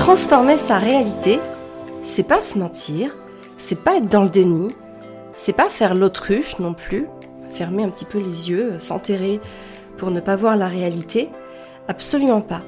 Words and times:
Transformer 0.00 0.56
sa 0.56 0.78
réalité, 0.78 1.40
c'est 2.00 2.26
pas 2.26 2.40
se 2.40 2.58
mentir, 2.58 3.14
c'est 3.58 3.84
pas 3.84 3.98
être 3.98 4.08
dans 4.08 4.22
le 4.22 4.30
déni, 4.30 4.74
c'est 5.34 5.52
pas 5.52 5.68
faire 5.68 5.94
l'autruche 5.94 6.58
non 6.58 6.72
plus, 6.72 7.06
fermer 7.50 7.84
un 7.84 7.90
petit 7.90 8.06
peu 8.06 8.16
les 8.16 8.48
yeux, 8.48 8.78
s'enterrer 8.78 9.40
pour 9.98 10.10
ne 10.10 10.20
pas 10.20 10.36
voir 10.36 10.56
la 10.56 10.68
réalité, 10.68 11.28
absolument 11.86 12.40
pas. 12.40 12.62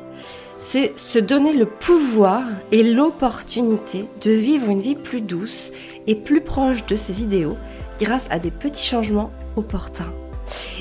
C'est 0.60 0.96
se 0.98 1.18
donner 1.18 1.54
le 1.54 1.64
pouvoir 1.64 2.44
et 2.70 2.82
l'opportunité 2.82 4.04
de 4.22 4.30
vivre 4.30 4.68
une 4.68 4.82
vie 4.82 4.94
plus 4.94 5.22
douce 5.22 5.72
et 6.06 6.14
plus 6.14 6.42
proche 6.42 6.84
de 6.84 6.96
ses 6.96 7.22
idéaux 7.22 7.56
grâce 7.98 8.28
à 8.30 8.38
des 8.38 8.50
petits 8.50 8.86
changements 8.86 9.30
opportuns. 9.56 10.12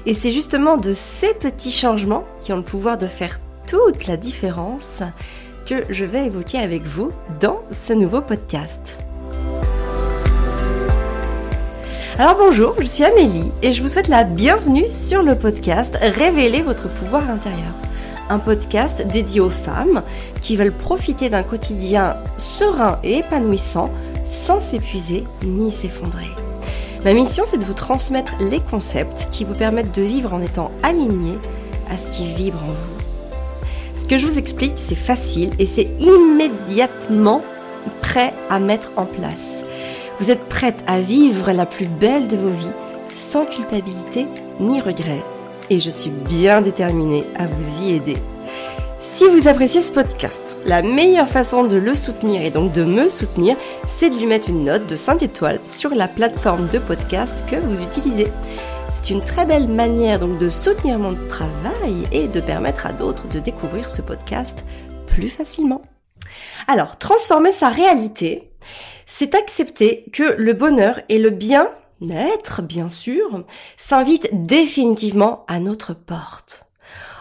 Et 0.06 0.14
c'est 0.14 0.32
justement 0.32 0.76
de 0.76 0.92
ces 0.92 1.34
petits 1.34 1.72
changements 1.72 2.26
qui 2.42 2.52
ont 2.52 2.58
le 2.58 2.62
pouvoir 2.62 2.98
de 2.98 3.08
faire 3.08 3.40
toute 3.68 4.08
la 4.08 4.18
différence 4.18 5.02
que 5.71 5.85
je 5.89 6.03
vais 6.03 6.25
évoquer 6.25 6.57
avec 6.57 6.84
vous 6.84 7.11
dans 7.39 7.61
ce 7.71 7.93
nouveau 7.93 8.20
podcast. 8.20 8.98
Alors 12.20 12.35
bonjour, 12.35 12.75
je 12.81 12.85
suis 12.85 13.05
Amélie 13.05 13.49
et 13.61 13.71
je 13.71 13.81
vous 13.81 13.88
souhaite 13.88 14.09
la 14.09 14.25
bienvenue 14.25 14.89
sur 14.89 15.23
le 15.23 15.34
podcast 15.34 15.97
Révéler 16.02 16.61
votre 16.61 16.89
pouvoir 16.89 17.30
intérieur. 17.30 17.73
Un 18.30 18.39
podcast 18.39 19.07
dédié 19.07 19.39
aux 19.39 19.49
femmes 19.49 20.03
qui 20.41 20.57
veulent 20.57 20.73
profiter 20.73 21.30
d'un 21.30 21.44
quotidien 21.44 22.17
serein 22.38 22.99
et 23.05 23.19
épanouissant 23.19 23.91
sans 24.25 24.59
s'épuiser 24.59 25.23
ni 25.45 25.72
s'effondrer. 25.72 26.31
Ma 27.05 27.13
mission, 27.13 27.45
c'est 27.47 27.59
de 27.59 27.66
vous 27.66 27.73
transmettre 27.73 28.33
les 28.41 28.59
concepts 28.59 29.30
qui 29.31 29.45
vous 29.45 29.55
permettent 29.55 29.95
de 29.95 30.03
vivre 30.03 30.33
en 30.33 30.41
étant 30.41 30.69
aligné 30.83 31.38
à 31.89 31.97
ce 31.97 32.09
qui 32.09 32.25
vibre 32.25 32.61
en 32.61 32.73
vous. 32.73 33.01
Ce 34.02 34.08
que 34.08 34.18
je 34.18 34.26
vous 34.26 34.40
explique, 34.40 34.73
c'est 34.78 34.96
facile 34.96 35.52
et 35.60 35.68
c'est 35.68 35.88
immédiatement 36.00 37.42
prêt 38.02 38.34
à 38.50 38.58
mettre 38.58 38.92
en 38.95 39.06
place. 39.06 39.64
Vous 40.20 40.31
êtes 40.31 40.50
prête 40.50 40.84
à 40.88 41.00
vivre 41.00 41.52
la 41.52 41.67
plus 41.67 41.86
belle 41.86 42.28
de 42.28 42.36
vos 42.36 42.50
vies 42.50 42.67
sans 43.14 43.45
culpabilité 43.45 44.25
ni 44.59 44.81
regret. 44.81 45.23
Et 45.70 45.78
je 45.78 45.92
suis 45.92 46.09
bien 46.09 46.62
déterminée 46.62 47.25
à 47.38 47.45
vous 47.45 47.84
y 47.84 47.94
aider. 47.94 48.17
Si 49.02 49.28
vous 49.28 49.48
appréciez 49.48 49.84
ce 49.84 49.92
podcast, 49.92 50.58
la 50.66 50.81
meilleure 50.81 51.30
façon 51.30 51.64
de 51.64 51.78
le 51.78 51.94
soutenir 51.94 52.42
et 52.42 52.50
donc 52.50 52.72
de 52.72 52.84
me 52.84 53.08
soutenir, 53.08 53.56
c'est 53.88 54.09
de 54.09 54.16
lui 54.16 54.25
mettre 54.25 54.50
une 54.50 54.66
note 54.66 54.88
de 54.88 54.95
5 54.95 55.22
étoiles 55.22 55.59
sur 55.64 55.94
la 55.94 56.08
plateforme 56.08 56.68
de 56.70 56.80
podcast 56.80 57.45
que 57.47 57.56
vous 57.56 57.84
utilisez. 57.84 58.28
C'est 58.92 59.09
une 59.09 59.23
très 59.23 59.45
belle 59.45 59.67
manière 59.67 60.20
donc 60.20 60.38
de 60.38 60.50
soutenir 60.50 61.00
mon 61.00 61.16
travail 61.28 62.08
et 62.11 62.28
de 62.28 62.42
permettre 62.42 62.86
à 62.86 62.94
d'autres 62.94 63.28
de 63.30 63.39
découvrir 63.39 63.89
ce 63.89 64.02
podcast 64.02 64.66
plus 65.08 65.30
facilement. 65.30 65.81
Alors, 66.67 66.97
transformer 66.97 67.52
sa 67.52 67.69
réalité, 67.69 68.52
c'est 69.06 69.34
accepter 69.34 70.06
que 70.12 70.36
le 70.38 70.53
bonheur 70.53 71.02
et 71.09 71.17
le 71.19 71.30
bien-être, 71.30 72.62
bien 72.62 72.89
sûr, 72.89 73.44
s'invitent 73.78 74.30
définitivement 74.45 75.45
à 75.47 75.59
notre 75.59 75.94
porte. 75.94 76.69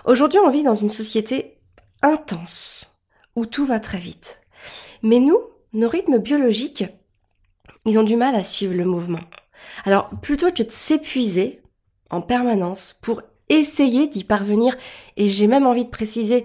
Aujourd'hui, 0.05 0.41
on 0.45 0.51
vit 0.51 0.65
dans 0.65 0.75
une 0.75 0.91
société 0.91 1.59
intense, 2.03 2.87
où 3.37 3.47
tout 3.47 3.65
va 3.65 3.81
très 3.81 3.99
vite. 3.99 4.41
Mais 5.03 5.19
nous, 5.19 5.39
nos 5.73 5.89
rythmes 5.89 6.19
biologiques, 6.19 6.85
ils 7.87 7.99
ont 7.99 8.05
du 8.05 8.17
mal 8.17 8.35
à 8.35 8.43
suivre 8.43 8.75
le 8.75 8.85
mouvement. 8.85 9.21
Alors, 9.85 10.11
plutôt 10.23 10.51
que 10.51 10.63
de 10.63 10.71
s'épuiser 10.71 11.60
en 12.11 12.21
permanence 12.21 12.99
pour 13.03 13.23
essayer 13.49 14.07
d'y 14.07 14.25
parvenir, 14.25 14.77
et 15.17 15.29
j'ai 15.29 15.47
même 15.47 15.67
envie 15.67 15.85
de 15.85 15.91
préciser 15.91 16.45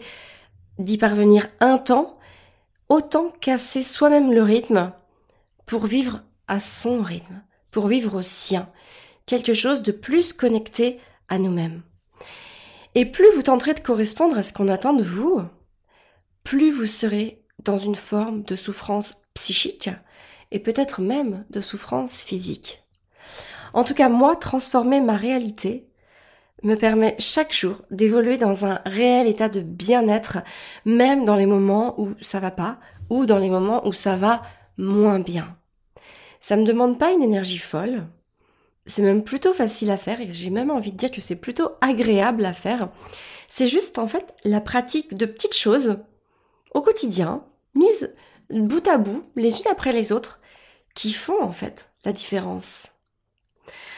d'y 0.79 0.97
parvenir 0.97 1.47
un 1.59 1.77
temps, 1.77 2.17
autant 2.89 3.31
casser 3.41 3.83
soi-même 3.83 4.31
le 4.31 4.43
rythme 4.43 4.91
pour 5.65 5.85
vivre 5.85 6.21
à 6.47 6.59
son 6.59 7.01
rythme, 7.01 7.41
pour 7.71 7.87
vivre 7.87 8.19
au 8.19 8.21
sien, 8.21 8.69
quelque 9.25 9.53
chose 9.53 9.81
de 9.81 9.91
plus 9.91 10.33
connecté 10.33 10.99
à 11.27 11.39
nous-mêmes. 11.39 11.81
Et 12.93 13.05
plus 13.05 13.29
vous 13.35 13.41
tenterez 13.41 13.73
de 13.73 13.79
correspondre 13.79 14.37
à 14.37 14.43
ce 14.43 14.53
qu'on 14.53 14.67
attend 14.67 14.93
de 14.93 15.03
vous, 15.03 15.41
plus 16.43 16.71
vous 16.71 16.85
serez 16.85 17.43
dans 17.63 17.77
une 17.77 17.95
forme 17.95 18.43
de 18.43 18.55
souffrance 18.55 19.23
psychique 19.33 19.89
et 20.51 20.59
peut-être 20.59 21.01
même 21.01 21.45
de 21.49 21.59
souffrance 21.59 22.21
physique. 22.21 22.84
En 23.75 23.83
tout 23.83 23.93
cas, 23.93 24.07
moi, 24.07 24.37
transformer 24.37 25.01
ma 25.01 25.17
réalité 25.17 25.89
me 26.63 26.75
permet 26.75 27.17
chaque 27.19 27.53
jour 27.53 27.81
d'évoluer 27.91 28.37
dans 28.37 28.63
un 28.63 28.79
réel 28.85 29.27
état 29.27 29.49
de 29.49 29.59
bien-être, 29.59 30.37
même 30.85 31.25
dans 31.25 31.35
les 31.35 31.45
moments 31.45 31.99
où 31.99 32.13
ça 32.21 32.39
va 32.39 32.51
pas 32.51 32.79
ou 33.09 33.25
dans 33.25 33.37
les 33.37 33.49
moments 33.49 33.85
où 33.85 33.91
ça 33.91 34.15
va 34.15 34.41
moins 34.77 35.19
bien. 35.19 35.57
Ça 36.39 36.55
me 36.55 36.63
demande 36.63 36.97
pas 36.97 37.11
une 37.11 37.21
énergie 37.21 37.57
folle, 37.57 38.07
c'est 38.85 39.01
même 39.01 39.25
plutôt 39.25 39.53
facile 39.53 39.91
à 39.91 39.97
faire 39.97 40.21
et 40.21 40.31
j'ai 40.31 40.51
même 40.51 40.71
envie 40.71 40.93
de 40.93 40.97
dire 40.97 41.11
que 41.11 41.19
c'est 41.19 41.35
plutôt 41.35 41.71
agréable 41.81 42.45
à 42.45 42.53
faire. 42.53 42.87
C'est 43.49 43.67
juste 43.67 43.99
en 43.99 44.07
fait 44.07 44.33
la 44.45 44.61
pratique 44.61 45.15
de 45.15 45.25
petites 45.25 45.55
choses 45.55 45.99
au 46.73 46.81
quotidien, 46.81 47.43
mises 47.73 48.15
bout 48.49 48.87
à 48.87 48.97
bout, 48.97 49.25
les 49.35 49.59
unes 49.59 49.67
après 49.69 49.91
les 49.91 50.13
autres, 50.13 50.39
qui 50.93 51.11
font 51.11 51.43
en 51.43 51.51
fait 51.51 51.91
la 52.05 52.13
différence. 52.13 52.94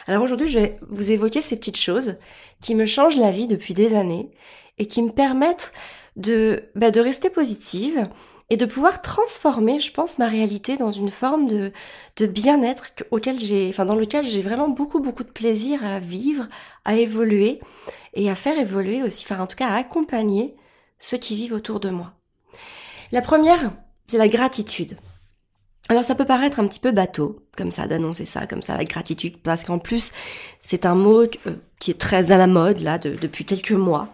Alors 0.06 0.22
aujourd'hui, 0.22 0.48
je 0.48 0.58
vais 0.58 0.78
vous 0.88 1.10
évoquer 1.10 1.42
ces 1.42 1.56
petites 1.56 1.78
choses 1.78 2.16
qui 2.60 2.74
me 2.74 2.86
changent 2.86 3.16
la 3.16 3.30
vie 3.30 3.46
depuis 3.46 3.74
des 3.74 3.94
années 3.94 4.30
et 4.78 4.86
qui 4.86 5.02
me 5.02 5.10
permettent 5.10 5.72
de, 6.16 6.64
bah, 6.74 6.90
rester 6.94 7.30
positive 7.30 8.08
et 8.50 8.56
de 8.56 8.64
pouvoir 8.64 9.02
transformer, 9.02 9.78
je 9.78 9.92
pense, 9.92 10.18
ma 10.18 10.26
réalité 10.26 10.76
dans 10.76 10.90
une 10.90 11.10
forme 11.10 11.46
de, 11.46 11.72
bien-être 12.26 12.86
auquel 13.10 13.38
j'ai, 13.38 13.72
dans 13.72 13.94
lequel 13.94 14.26
j'ai 14.26 14.40
vraiment 14.40 14.68
beaucoup, 14.68 15.00
beaucoup 15.00 15.24
de 15.24 15.30
plaisir 15.30 15.84
à 15.84 16.00
vivre, 16.00 16.48
à 16.84 16.96
évoluer 16.96 17.60
et 18.14 18.30
à 18.30 18.34
faire 18.34 18.58
évoluer 18.58 19.02
aussi, 19.02 19.24
enfin, 19.24 19.42
en 19.42 19.46
tout 19.46 19.56
cas, 19.56 19.68
à 19.68 19.76
accompagner 19.76 20.56
ceux 20.98 21.18
qui 21.18 21.36
vivent 21.36 21.52
autour 21.52 21.78
de 21.78 21.90
moi. 21.90 22.14
La 23.12 23.20
première, 23.20 23.72
c'est 24.06 24.18
la 24.18 24.28
gratitude. 24.28 24.96
Alors 25.88 26.04
ça 26.04 26.14
peut 26.14 26.26
paraître 26.26 26.60
un 26.60 26.66
petit 26.66 26.80
peu 26.80 26.90
bateau, 26.90 27.40
comme 27.56 27.70
ça, 27.70 27.86
d'annoncer 27.86 28.26
ça, 28.26 28.46
comme 28.46 28.60
ça, 28.60 28.76
la 28.76 28.84
gratitude, 28.84 29.38
parce 29.38 29.64
qu'en 29.64 29.78
plus, 29.78 30.12
c'est 30.60 30.84
un 30.84 30.94
mot 30.94 31.22
euh, 31.22 31.54
qui 31.78 31.90
est 31.90 31.98
très 31.98 32.30
à 32.30 32.36
la 32.36 32.46
mode, 32.46 32.80
là, 32.80 32.98
depuis 32.98 33.44
quelques 33.44 33.72
mois. 33.72 34.08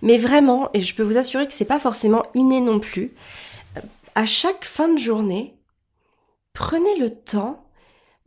Mais 0.00 0.16
vraiment, 0.16 0.70
et 0.72 0.80
je 0.80 0.94
peux 0.94 1.02
vous 1.02 1.18
assurer 1.18 1.46
que 1.46 1.52
c'est 1.52 1.66
pas 1.66 1.78
forcément 1.78 2.24
inné 2.34 2.60
non 2.60 2.80
plus, 2.80 3.12
à 4.14 4.24
chaque 4.24 4.64
fin 4.64 4.88
de 4.88 4.98
journée, 4.98 5.54
prenez 6.54 6.98
le 6.98 7.10
temps 7.10 7.64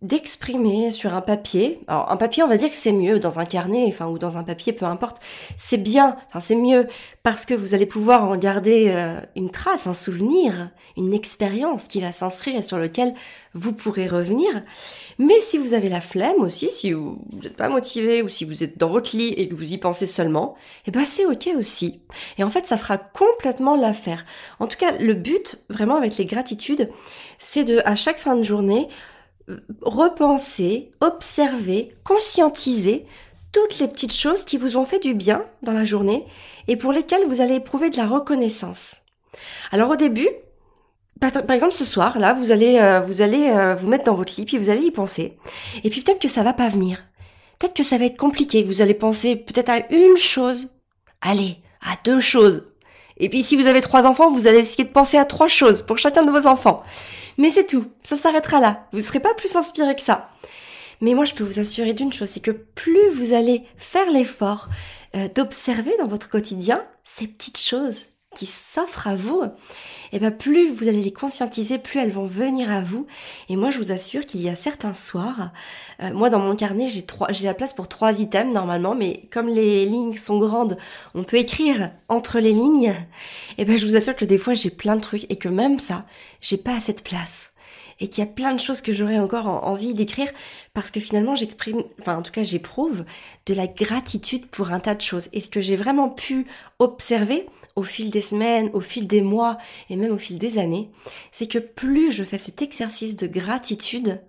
d'exprimer 0.06 0.92
sur 0.92 1.14
un 1.14 1.22
papier. 1.22 1.80
Alors 1.88 2.12
un 2.12 2.18
papier, 2.18 2.44
on 2.44 2.48
va 2.48 2.58
dire 2.58 2.70
que 2.70 2.76
c'est 2.76 2.92
mieux 2.92 3.20
dans 3.20 3.40
un 3.40 3.46
carnet, 3.46 3.86
enfin 3.88 4.08
ou 4.08 4.20
dans 4.20 4.38
un 4.38 4.44
papier, 4.44 4.72
peu 4.72 4.86
importe. 4.86 5.18
C'est 5.58 5.78
bien, 5.78 6.16
enfin 6.28 6.40
c'est 6.40 6.56
mieux 6.56 6.88
parce 7.24 7.46
que 7.46 7.54
vous 7.54 7.74
allez 7.74 7.86
pouvoir 7.88 8.26
en 8.30 8.36
garder 8.38 8.90
euh, 8.90 9.20
une 9.36 9.50
trace, 9.50 9.88
un 9.88 9.94
souvenir, 9.94 10.70
une 10.96 11.14
expérience 11.14 11.88
qui 11.88 12.02
va 12.02 12.12
s'inscrire 12.12 12.58
et 12.58 12.62
sur 12.62 12.78
lequel 12.78 13.16
vous 13.56 13.74
pourrez 13.74 14.08
revenir. 14.08 14.50
Mais 15.18 15.40
si 15.40 15.58
vous 15.58 15.74
avez 15.74 15.90
la 15.90 16.02
flemme 16.02 16.42
aussi, 16.42 16.70
si 16.70 16.92
vous 16.92 17.20
n'êtes 17.42 17.56
pas 17.56 17.70
motivé 17.70 18.22
ou 18.22 18.30
si 18.30 18.46
vous 18.46 18.64
êtes 18.64 18.78
dans 18.78 18.90
votre 18.90 19.16
lit 19.16 19.30
et 19.30 19.50
que 19.50 19.56
vous 19.56 19.74
y 19.74 19.78
pensez 19.78 20.06
seulement, 20.06 20.56
eh 20.86 20.92
ben 20.92 21.06
c'est 21.06 21.26
ok 21.26 21.50
aussi. 21.58 22.02
Et 22.38 22.44
en 22.44 22.50
fait, 22.50 22.68
ça 22.68 22.78
fera 22.78 22.98
complètement 22.98 23.76
l'affaire. 23.76 24.24
En 24.60 24.68
tout 24.68 24.78
cas, 24.78 24.98
le 25.00 25.14
but 25.14 25.60
vraiment 25.70 25.96
avec 25.96 26.18
les 26.18 26.26
gratitudes, 26.26 26.90
c'est 27.40 27.64
de 27.64 27.82
à 27.86 27.96
chaque 27.96 28.20
fin 28.20 28.36
de 28.36 28.44
journée 28.44 28.88
repenser, 29.81 30.91
observer, 31.01 31.95
conscientiser 32.03 33.06
toutes 33.51 33.79
les 33.79 33.88
petites 33.88 34.13
choses 34.13 34.44
qui 34.44 34.57
vous 34.57 34.78
ont 34.78 34.85
fait 34.85 35.00
du 35.00 35.13
bien 35.13 35.45
dans 35.61 35.72
la 35.72 35.85
journée 35.85 36.25
et 36.67 36.75
pour 36.75 36.91
lesquelles 36.91 37.25
vous 37.28 37.41
allez 37.41 37.56
éprouver 37.56 37.89
de 37.89 37.97
la 37.97 38.07
reconnaissance. 38.07 39.03
Alors 39.71 39.89
au 39.92 39.95
début, 39.95 40.30
par, 41.19 41.31
exemple 41.51 41.74
ce 41.74 41.86
soir, 41.86 42.19
là, 42.19 42.33
vous 42.33 42.51
allez, 42.51 42.77
euh, 42.80 43.00
vous 43.01 43.21
allez 43.21 43.50
euh, 43.50 43.75
vous 43.75 43.88
mettre 43.88 44.03
dans 44.03 44.15
votre 44.15 44.33
lit, 44.38 44.45
puis 44.45 44.57
vous 44.57 44.69
allez 44.69 44.83
y 44.83 44.92
penser. 44.92 45.38
Et 45.83 45.89
puis 45.89 46.01
peut-être 46.01 46.19
que 46.19 46.27
ça 46.27 46.44
va 46.44 46.53
pas 46.53 46.68
venir. 46.68 47.06
Peut-être 47.57 47.74
que 47.74 47.83
ça 47.83 47.98
va 47.98 48.06
être 48.06 48.18
compliqué, 48.18 48.63
que 48.63 48.68
vous 48.68 48.81
allez 48.81 48.94
penser 48.94 49.36
peut-être 49.36 49.69
à 49.69 49.91
une 49.94 50.18
chose. 50.18 50.71
Allez, 51.21 51.57
à 51.81 51.95
deux 52.03 52.19
choses. 52.19 52.68
Et 53.18 53.30
puis 53.30 53.44
si 53.44 53.56
vous 53.56 53.68
avez 53.68 53.80
trois 53.80 54.06
enfants, 54.06 54.30
vous 54.30 54.48
allez 54.48 54.59
essayer 54.59 54.83
de 54.83 54.89
penser 54.89 55.18
à 55.18 55.24
trois 55.24 55.48
choses 55.48 55.81
pour 55.81 55.98
chacun 55.98 56.25
de 56.25 56.31
vos 56.31 56.48
enfants. 56.48 56.83
Mais 57.38 57.50
c'est 57.50 57.68
tout, 57.68 57.86
ça 58.04 58.18
s'arrêtera 58.18 58.60
là. 58.60 58.88
Vous 58.92 59.00
ne 59.00 59.04
serez 59.04 59.20
pas 59.20 59.34
plus 59.34 59.56
inspiré 59.56 59.96
que 59.96 60.02
ça. 60.02 60.30
Mais 61.02 61.14
moi, 61.14 61.26
je 61.26 61.34
peux 61.34 61.44
vous 61.44 61.60
assurer 61.60 61.94
d'une 61.94 62.14
chose, 62.14 62.30
c'est 62.30 62.40
que 62.40 62.52
plus 62.52 63.10
vous 63.10 63.34
allez 63.34 63.64
faire 63.78 64.10
l'effort 64.10 64.70
euh, 65.16 65.28
d'observer 65.28 65.92
dans 66.00 66.08
votre 66.08 66.30
quotidien 66.30 66.84
ces 67.04 67.28
petites 67.28 67.60
choses 67.60 68.06
qui 68.36 68.46
s'offrent 68.46 69.08
à 69.08 69.16
vous, 69.16 69.44
et 70.12 70.18
eh 70.18 70.19
ben 70.19 70.31
plus 70.31 70.72
vous 70.72 70.88
allez 70.88 71.02
les 71.02 71.13
conscientiser, 71.13 71.78
plus 71.78 72.00
elles 72.00 72.12
vont 72.12 72.25
venir 72.25 72.72
à 72.72 72.81
vous. 72.81 73.07
Et 73.50 73.56
moi, 73.56 73.72
je 73.72 73.78
vous 73.78 73.92
assure 73.92 74.25
qu'il 74.25 74.42
y 74.42 74.50
a 74.50 74.56
certains 74.56 74.94
soirs, 74.94 75.52
euh, 76.02 76.13
moi 76.13 76.30
dans 76.30 76.40
mon 76.40 76.56
carnet, 76.56 76.90
j'ai 76.90 77.04
trois, 77.04 77.31
j'ai 77.31 77.48
la 77.48 77.54
place 77.54 77.74
pour 77.74 77.88
trois 77.88 78.19
items 78.19 78.54
normalement, 78.54 78.96
mais 78.96 79.22
comme 79.31 79.48
les 79.48 79.86
lignes 79.86 80.18
sont 80.18 80.40
grandes, 80.40 80.78
on 81.13 81.24
peut 81.24 81.38
écrire 81.38 81.92
entre 82.10 82.40
les 82.40 82.54
lignes. 82.54 82.94
Et 83.57 83.62
eh 83.62 83.66
ben 83.66 83.78
je 83.78 83.86
vous 83.86 83.96
assure 83.96 84.16
que 84.16 84.25
des 84.25 84.38
fois 84.38 84.54
j'ai 84.54 84.69
plein 84.69 84.96
de 84.96 85.02
trucs 85.02 85.25
et 85.31 85.38
que 85.38 85.50
même 85.50 85.80
ça, 85.80 86.06
j'ai 86.42 86.58
pas 86.58 86.75
assez 86.75 86.94
de 86.94 87.01
place 87.01 87.51
et 88.00 88.08
qu'il 88.08 88.24
y 88.24 88.28
a 88.28 88.30
plein 88.30 88.54
de 88.54 88.60
choses 88.60 88.81
que 88.81 88.94
j'aurais 88.94 89.19
encore 89.19 89.48
envie 89.48 89.94
d'écrire 89.94 90.30
parce 90.74 90.92
que 90.92 91.00
finalement 91.00 91.36
j'exprime, 91.36 91.84
enfin 92.01 92.18
en 92.18 92.22
tout 92.22 92.31
cas 92.31 92.44
j'éprouve 92.44 93.06
de 93.46 93.54
la 93.54 93.68
gratitude 93.68 94.48
pour 94.48 94.72
un 94.72 94.80
tas 94.80 94.96
de 94.96 95.01
choses. 95.01 95.30
Et 95.34 95.42
ce 95.42 95.50
que 95.50 95.62
j'ai 95.62 95.75
vraiment 95.75 96.10
pu 96.10 96.46
observer 96.80 97.48
au 97.75 97.83
fil 97.83 98.10
des 98.10 98.22
semaines, 98.22 98.69
au 98.74 98.81
fil 98.81 99.07
des 99.07 99.22
mois 99.22 99.57
et 99.89 99.95
même 99.95 100.13
au 100.13 100.18
fil 100.18 100.38
des 100.38 100.57
années, 100.57 100.92
c'est 101.31 101.50
que 101.50 101.60
plus 101.60 102.12
je 102.12 102.24
fais 102.24 102.38
cet 102.38 102.62
exercice 102.62 103.16
de 103.16 103.27
gratitude, 103.27 104.22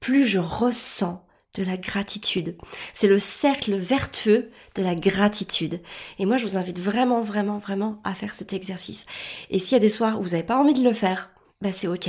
plus 0.00 0.26
je 0.26 0.38
ressens 0.38 1.24
de 1.54 1.62
la 1.62 1.76
gratitude. 1.76 2.56
C'est 2.94 3.08
le 3.08 3.18
cercle 3.18 3.74
vertueux 3.74 4.50
de 4.74 4.82
la 4.82 4.94
gratitude. 4.94 5.80
Et 6.18 6.24
moi, 6.24 6.38
je 6.38 6.44
vous 6.44 6.56
invite 6.56 6.78
vraiment, 6.78 7.20
vraiment, 7.20 7.58
vraiment 7.58 8.00
à 8.04 8.14
faire 8.14 8.34
cet 8.34 8.52
exercice. 8.52 9.04
Et 9.50 9.58
s'il 9.58 9.72
y 9.72 9.76
a 9.76 9.80
des 9.80 9.90
soirs 9.90 10.18
où 10.18 10.22
vous 10.22 10.30
n'avez 10.30 10.42
pas 10.44 10.58
envie 10.58 10.74
de 10.74 10.84
le 10.84 10.94
faire, 10.94 11.30
bah 11.60 11.72
c'est 11.72 11.88
ok. 11.88 12.08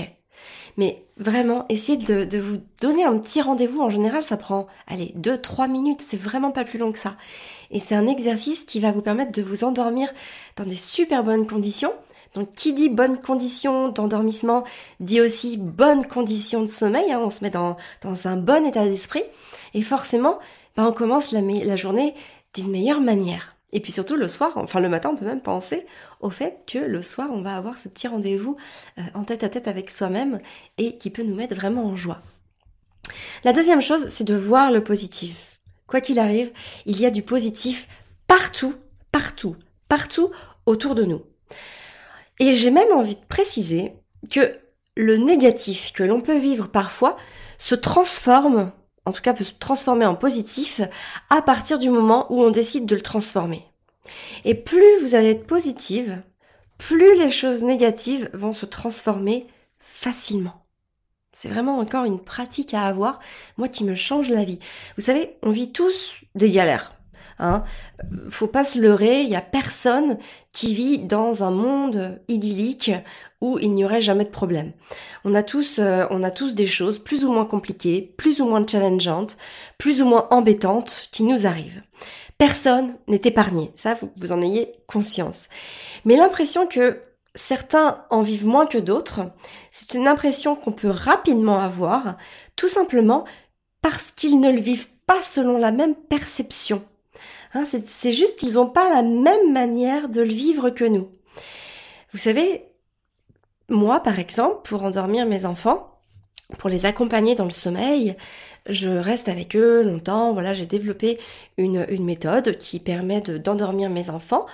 Mais 0.78 1.06
vraiment, 1.18 1.66
essayez 1.70 1.98
de, 1.98 2.40
vous 2.40 2.58
donner 2.82 3.04
un 3.04 3.18
petit 3.18 3.42
rendez-vous. 3.42 3.82
En 3.82 3.90
général, 3.90 4.24
ça 4.24 4.38
prend, 4.38 4.68
allez, 4.88 5.14
2-3 5.18 5.70
minutes. 5.70 6.02
C'est 6.02 6.18
vraiment 6.18 6.52
pas 6.52 6.64
plus 6.64 6.80
long 6.80 6.92
que 6.92 7.00
ça. 7.00 7.16
Et 7.72 7.80
c'est 7.80 7.96
un 7.96 8.08
exercice 8.08 8.66
qui 8.66 8.80
va 8.80 8.92
vous 8.92 9.02
permettre 9.02 9.32
de 9.32 9.42
vous 9.42 9.64
endormir 9.64 10.12
dans 10.56 10.66
des 10.66 10.76
super 10.76 11.24
bonnes 11.24 11.48
conditions. 11.48 11.94
Donc, 12.34 12.54
qui 12.54 12.74
dit 12.74 12.90
bonnes 12.90 13.20
conditions 13.20 13.90
d'endormissement 13.90 14.64
dit 15.00 15.22
aussi 15.22 15.58
bonnes 15.58 16.08
conditions 16.08 16.62
de 16.62 16.68
sommeil. 16.68 17.12
Hein. 17.12 17.22
On 17.24 17.30
se 17.30 17.44
met 17.44 17.52
dans, 17.52 17.78
un 18.26 18.36
bon 18.38 18.66
état 18.66 18.86
d'esprit. 18.86 19.24
Et 19.76 19.84
forcément, 19.84 20.40
bah, 20.76 20.86
on 20.88 20.94
commence 20.94 21.32
la 21.32 21.76
journée 21.76 22.16
d'une 22.56 22.72
meilleure 22.72 23.02
manière. 23.02 23.53
Et 23.74 23.80
puis 23.80 23.92
surtout 23.92 24.16
le 24.16 24.28
soir, 24.28 24.54
enfin 24.58 24.80
le 24.80 24.88
matin, 24.88 25.10
on 25.12 25.18
peut 25.18 25.26
même 25.26 25.42
penser 25.42 25.86
au 26.22 26.30
fait 26.30 26.60
que 26.72 26.78
le 26.78 27.02
soir, 27.02 27.30
on 27.34 27.42
va 27.42 27.58
avoir 27.58 27.80
ce 27.80 27.90
petit 27.90 28.08
rendez-vous 28.08 28.56
euh, 29.00 29.02
en 29.16 29.24
tête 29.24 29.44
à 29.44 29.50
tête 29.50 29.68
avec 29.68 29.90
soi-même 29.90 30.40
et 30.78 30.96
qui 30.98 31.10
peut 31.10 31.24
nous 31.24 31.36
mettre 31.36 31.56
vraiment 31.56 31.86
en 31.86 31.96
joie. 31.96 32.22
La 33.44 33.52
deuxième 33.52 33.82
chose, 33.82 34.08
c'est 34.10 34.24
de 34.24 34.36
voir 34.36 34.72
le 34.72 34.84
positif. 34.84 35.60
Quoi 35.88 36.02
qu'il 36.02 36.20
arrive, 36.20 36.52
il 36.86 37.02
y 37.02 37.06
a 37.06 37.12
du 37.12 37.24
positif 37.24 37.88
partout, 38.28 38.76
partout, 39.12 39.56
partout 39.90 40.32
autour 40.68 40.94
de 40.94 41.04
nous. 41.04 41.24
Et 42.40 42.54
j'ai 42.54 42.72
même 42.72 42.94
envie 42.94 43.16
de 43.16 43.26
préciser 43.28 43.94
que 44.30 44.60
le 44.96 45.18
négatif 45.18 45.92
que 45.94 46.04
l'on 46.04 46.22
peut 46.22 46.38
vivre 46.38 46.68
parfois 46.68 47.18
se 47.58 47.74
transforme 47.74 48.72
en 49.06 49.12
tout 49.12 49.22
cas 49.22 49.34
peut 49.34 49.44
se 49.44 49.54
transformer 49.54 50.06
en 50.06 50.16
positif 50.16 50.82
à 51.30 51.42
partir 51.42 51.80
du 51.80 51.90
moment 51.90 52.32
où 52.32 52.42
on 52.42 52.52
décide 52.52 52.86
de 52.86 52.96
le 52.96 53.02
transformer. 53.02 53.66
Et 54.46 54.56
plus 54.56 55.00
vous 55.02 55.16
allez 55.16 55.32
être 55.32 55.48
positive, 55.48 56.22
plus 56.78 57.18
les 57.18 57.32
choses 57.32 57.64
négatives 57.64 58.30
vont 58.34 58.54
se 58.54 58.66
transformer 58.66 59.48
facilement. 59.80 60.60
C'est 61.32 61.50
vraiment 61.50 61.80
encore 61.80 62.06
une 62.06 62.20
pratique 62.20 62.74
à 62.74 62.86
avoir, 62.86 63.20
moi 63.58 63.68
qui 63.68 63.84
me 63.84 63.96
change 63.96 64.30
la 64.30 64.44
vie. 64.44 64.60
Vous 64.98 65.04
savez, 65.04 65.36
on 65.42 65.50
vit 65.50 65.72
tous 65.72 66.18
des 66.36 66.52
galères. 66.52 66.92
Hein. 67.44 67.64
Faut 68.30 68.48
pas 68.48 68.64
se 68.64 68.80
leurrer, 68.80 69.22
il 69.22 69.30
y 69.30 69.36
a 69.36 69.42
personne 69.42 70.18
qui 70.54 70.74
vit 70.74 71.00
dans 71.00 71.44
un 71.44 71.52
monde 71.52 72.22
idyllique 72.30 72.92
où 73.42 73.60
il 73.60 73.74
n'y 73.74 73.84
aurait 73.84 74.00
jamais 74.00 74.24
de 74.24 74.30
problème. 74.30 74.72
On 75.26 75.36
a 75.36 75.44
tous, 75.44 75.78
euh, 75.78 76.06
on 76.10 76.24
a 76.24 76.32
tous 76.32 76.56
des 76.56 76.68
choses 76.68 77.00
plus 77.00 77.26
ou 77.26 77.34
moins 77.34 77.46
compliquées, 77.46 78.14
plus 78.18 78.40
ou 78.40 78.46
moins 78.46 78.66
challengeantes, 78.66 79.38
plus 79.78 80.02
ou 80.02 80.06
moins 80.06 80.26
embêtantes 80.32 81.10
qui 81.12 81.24
nous 81.24 81.46
arrivent. 81.46 81.84
Personne 82.38 82.96
n'est 83.10 83.22
épargné, 83.26 83.74
ça 83.76 83.94
vous, 83.94 84.10
vous 84.16 84.32
en 84.32 84.42
ayez 84.42 84.72
conscience. 84.88 85.50
Mais 86.06 86.16
l'impression 86.16 86.66
que 86.66 87.02
certains 87.36 88.06
en 88.10 88.22
vivent 88.22 88.48
moins 88.48 88.68
que 88.68 88.78
d'autres, 88.78 89.20
c'est 89.74 89.96
une 89.96 90.08
impression 90.08 90.56
qu'on 90.56 90.72
peut 90.72 90.90
rapidement 90.90 91.60
avoir, 91.60 92.16
tout 92.56 92.70
simplement 92.70 93.26
parce 93.82 94.12
qu'ils 94.12 94.40
ne 94.40 94.50
le 94.50 94.62
vivent 94.62 94.88
pas 95.08 95.22
selon 95.22 95.58
la 95.58 95.74
même 95.74 95.96
perception 95.96 96.86
Hein, 97.54 97.66
c'est 97.66 98.12
juste 98.12 98.40
qu'ils 98.40 98.54
n'ont 98.54 98.70
pas 98.70 98.90
la 98.90 99.04
même 99.04 99.52
manière 99.54 100.10
de 100.10 100.22
le 100.22 100.34
vivre 100.34 100.72
que 100.72 100.86
nous. 100.86 101.10
Vous 102.12 102.18
savez, 102.18 102.66
moi 103.70 104.00
par 104.00 104.20
exemple, 104.20 104.62
pour 104.64 104.84
endormir 104.84 105.26
mes 105.26 105.46
enfants, 105.46 106.00
pour 106.58 106.70
les 106.70 106.86
accompagner 106.86 107.36
dans 107.36 107.46
le 107.46 107.52
sommeil, 107.52 108.16
je 108.68 108.90
reste 108.90 109.30
avec 109.30 109.56
eux 109.56 109.84
longtemps. 109.84 110.34
Voilà, 110.34 110.54
j'ai 110.54 110.66
développé 110.66 111.20
une, 111.58 111.86
méthode 112.04 112.58
qui 112.58 112.80
permet 112.80 113.22
d'endormir 113.22 113.90
mes 113.90 114.10
enfants 114.10 114.46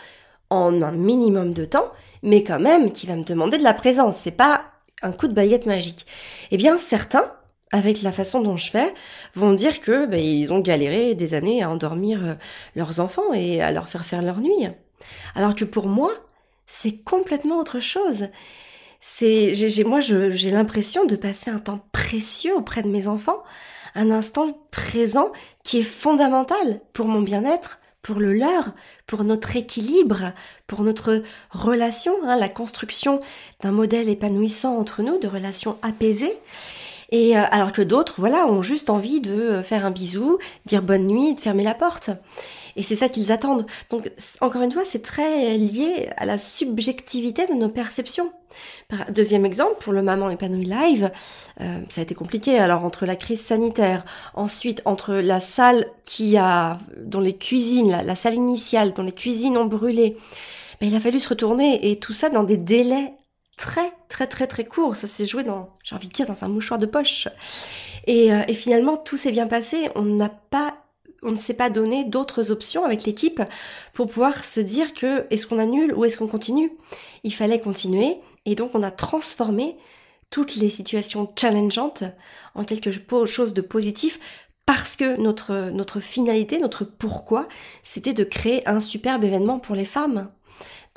en 0.50 0.82
un 0.82 0.92
minimum 0.92 1.54
de 1.54 1.66
temps, 1.66 1.92
mais 2.24 2.44
quand 2.44 2.60
même 2.60 2.92
qui 2.92 3.08
va 3.08 3.16
me 3.16 3.24
demander 3.24 3.58
de 3.58 3.64
la 3.64 3.74
présence. 3.74 4.18
C'est 4.18 4.32
pas 4.32 4.64
un 5.02 5.12
coup 5.12 5.28
de 5.28 5.34
baguette 5.34 5.66
magique. 5.66 6.06
Eh 6.52 6.58
bien, 6.58 6.78
certains 6.78 7.32
avec 7.72 8.02
la 8.02 8.12
façon 8.12 8.42
dont 8.42 8.58
je 8.58 8.72
fais, 8.72 8.94
vont 9.36 9.54
dire 9.54 9.82
que 9.82 10.06
ben, 10.06 10.20
ils 10.20 10.52
ont 10.52 10.60
galéré 10.60 11.14
des 11.16 11.34
années 11.34 11.62
à 11.62 11.70
endormir 11.70 12.26
euh, 12.26 12.34
leurs 12.76 13.00
enfants 13.00 13.34
et 13.34 13.62
à 13.62 13.72
leur 13.72 13.90
faire 13.90 14.06
faire 14.06 14.22
leur 14.22 14.40
nuit. 14.40 14.68
Alors 15.36 15.56
que 15.56 15.66
pour 15.66 15.88
moi, 15.88 16.12
c'est 16.68 17.04
complètement 17.04 17.60
autre 17.60 17.80
chose. 17.80 18.28
C'est, 19.02 19.54
j'ai, 19.54 19.84
moi, 19.84 20.00
j'ai 20.02 20.52
l'impression 20.52 21.06
de 21.06 21.16
passer 21.16 21.50
un 21.50 21.60
temps 21.60 21.86
précieux 21.92 22.56
auprès 22.56 22.82
de 22.82 22.90
mes 22.90 23.08
enfants, 23.08 23.44
un 23.96 24.12
instant 24.12 24.60
présent 24.72 25.32
qui 25.64 25.80
est 25.80 25.84
fondamental 25.84 26.82
pour 26.94 27.08
mon 27.08 27.22
bien-être, 27.22 27.80
pour 28.02 28.20
le 28.20 28.34
leur, 28.34 28.74
pour 29.08 29.24
notre 29.24 29.56
équilibre, 29.56 30.34
pour 30.68 30.82
notre 30.82 31.24
relation, 31.52 32.14
hein, 32.24 32.38
la 32.38 32.50
construction 32.50 33.20
d'un 33.62 33.72
modèle 33.72 34.10
épanouissant 34.10 34.78
entre 34.78 35.02
nous, 35.02 35.18
de 35.18 35.28
relations 35.28 35.78
apaisées. 35.82 36.38
Et 37.12 37.38
euh, 37.38 37.44
alors 37.52 37.72
que 37.72 37.82
d'autres, 37.82 38.16
voilà, 38.18 38.46
ont 38.46 38.62
juste 38.62 38.90
envie 38.90 39.20
de 39.20 39.32
euh, 39.32 39.64
faire 39.64 39.86
un 39.86 39.92
bisou, 39.92 40.38
dire 40.66 40.82
bonne 40.82 41.08
nuit, 41.08 41.34
de 41.34 41.40
fermer 41.40 41.64
la 41.64 41.74
porte. 41.74 42.12
Et 42.76 42.84
c'est 42.84 42.96
ça 42.96 43.10
qu'ils 43.10 43.32
attendent. 43.32 43.66
Donc, 43.90 44.12
encore 44.42 44.62
une 44.62 44.72
fois, 44.72 44.84
c'est 44.86 45.02
très 45.02 45.58
lié 45.58 46.10
à 46.18 46.26
la 46.26 46.38
subjectivité 46.38 47.48
de 47.48 47.54
nos 47.54 47.70
perceptions. 47.70 48.32
Deuxième 49.10 49.46
exemple, 49.46 49.76
pour 49.80 49.92
le 49.92 50.02
Maman 50.02 50.30
épanouie 50.30 50.66
live, 50.66 51.12
euh, 51.62 51.80
ça 51.90 52.02
a 52.02 52.04
été 52.04 52.16
compliqué. 52.16 52.58
Alors, 52.58 52.86
entre 52.86 53.06
la 53.06 53.16
crise 53.16 53.42
sanitaire, 53.42 54.06
ensuite, 54.34 54.82
entre 54.86 55.16
la 55.16 55.40
salle 55.40 55.88
qui 56.06 56.38
a, 56.38 56.78
dont 56.98 57.20
les 57.20 57.36
cuisines, 57.36 58.02
la, 58.04 58.16
salle 58.16 58.36
initiale, 58.36 58.94
dont 58.94 59.04
les 59.04 59.12
cuisines 59.12 59.58
ont 59.58 59.66
brûlé, 59.66 60.16
ben, 60.80 60.88
il 60.90 60.96
a 60.96 61.00
fallu 61.00 61.20
se 61.20 61.30
retourner 61.30 61.92
et 61.92 62.00
tout 62.00 62.14
ça 62.14 62.30
dans 62.30 62.44
des 62.44 62.58
délais 62.58 63.14
très 63.60 63.92
très 64.08 64.26
très 64.26 64.48
très 64.48 64.66
court. 64.66 64.96
Ça 64.96 65.06
s'est 65.06 65.28
joué 65.28 65.44
dans, 65.44 65.70
j'ai 65.84 65.96
envie 65.96 66.08
de 66.08 66.14
dire, 66.14 66.26
dans 66.26 66.44
un 66.44 66.48
mouchoir 66.48 66.80
de 66.80 66.86
poche. 66.88 67.28
Et, 68.08 68.34
euh, 68.34 68.42
et 68.48 68.54
finalement, 68.56 68.98
tout 68.98 69.18
s'est 69.18 69.34
bien 69.34 69.48
passé. 69.48 69.90
On 69.96 70.04
n'a 70.04 70.30
pas, 70.30 70.78
on 71.22 71.32
ne 71.32 71.36
s'est 71.36 71.54
pas 71.54 71.70
donné 71.70 72.06
d'autres 72.06 72.50
options 72.50 72.86
avec 72.86 73.04
l'équipe 73.04 73.42
pour 73.94 74.08
pouvoir 74.08 74.46
se 74.46 74.62
dire 74.62 74.94
que 74.94 75.28
est-ce 75.30 75.46
qu'on 75.46 75.60
annule 75.60 75.94
ou 75.94 76.06
est-ce 76.06 76.18
qu'on 76.18 76.28
continue? 76.28 76.72
Il 77.24 77.34
fallait 77.34 77.60
continuer 77.60 78.18
et 78.46 78.56
donc 78.56 78.72
on 78.74 78.82
a 78.82 78.92
transformé 78.92 79.76
toutes 80.30 80.56
les 80.56 80.70
situations 80.70 81.32
challengeantes 81.38 82.04
en 82.56 82.64
quelque 82.64 82.92
chose 83.26 83.54
de 83.54 83.62
positif 83.62 84.20
parce 84.66 84.96
que 84.96 85.20
notre, 85.20 85.72
notre 85.72 86.00
finalité, 86.00 86.60
notre 86.60 86.86
pourquoi, 86.86 87.48
c'était 87.84 88.14
de 88.14 88.24
créer 88.24 88.68
un 88.70 88.80
superbe 88.80 89.24
événement 89.24 89.60
pour 89.60 89.76
les 89.76 89.86
femmes. 89.86 90.30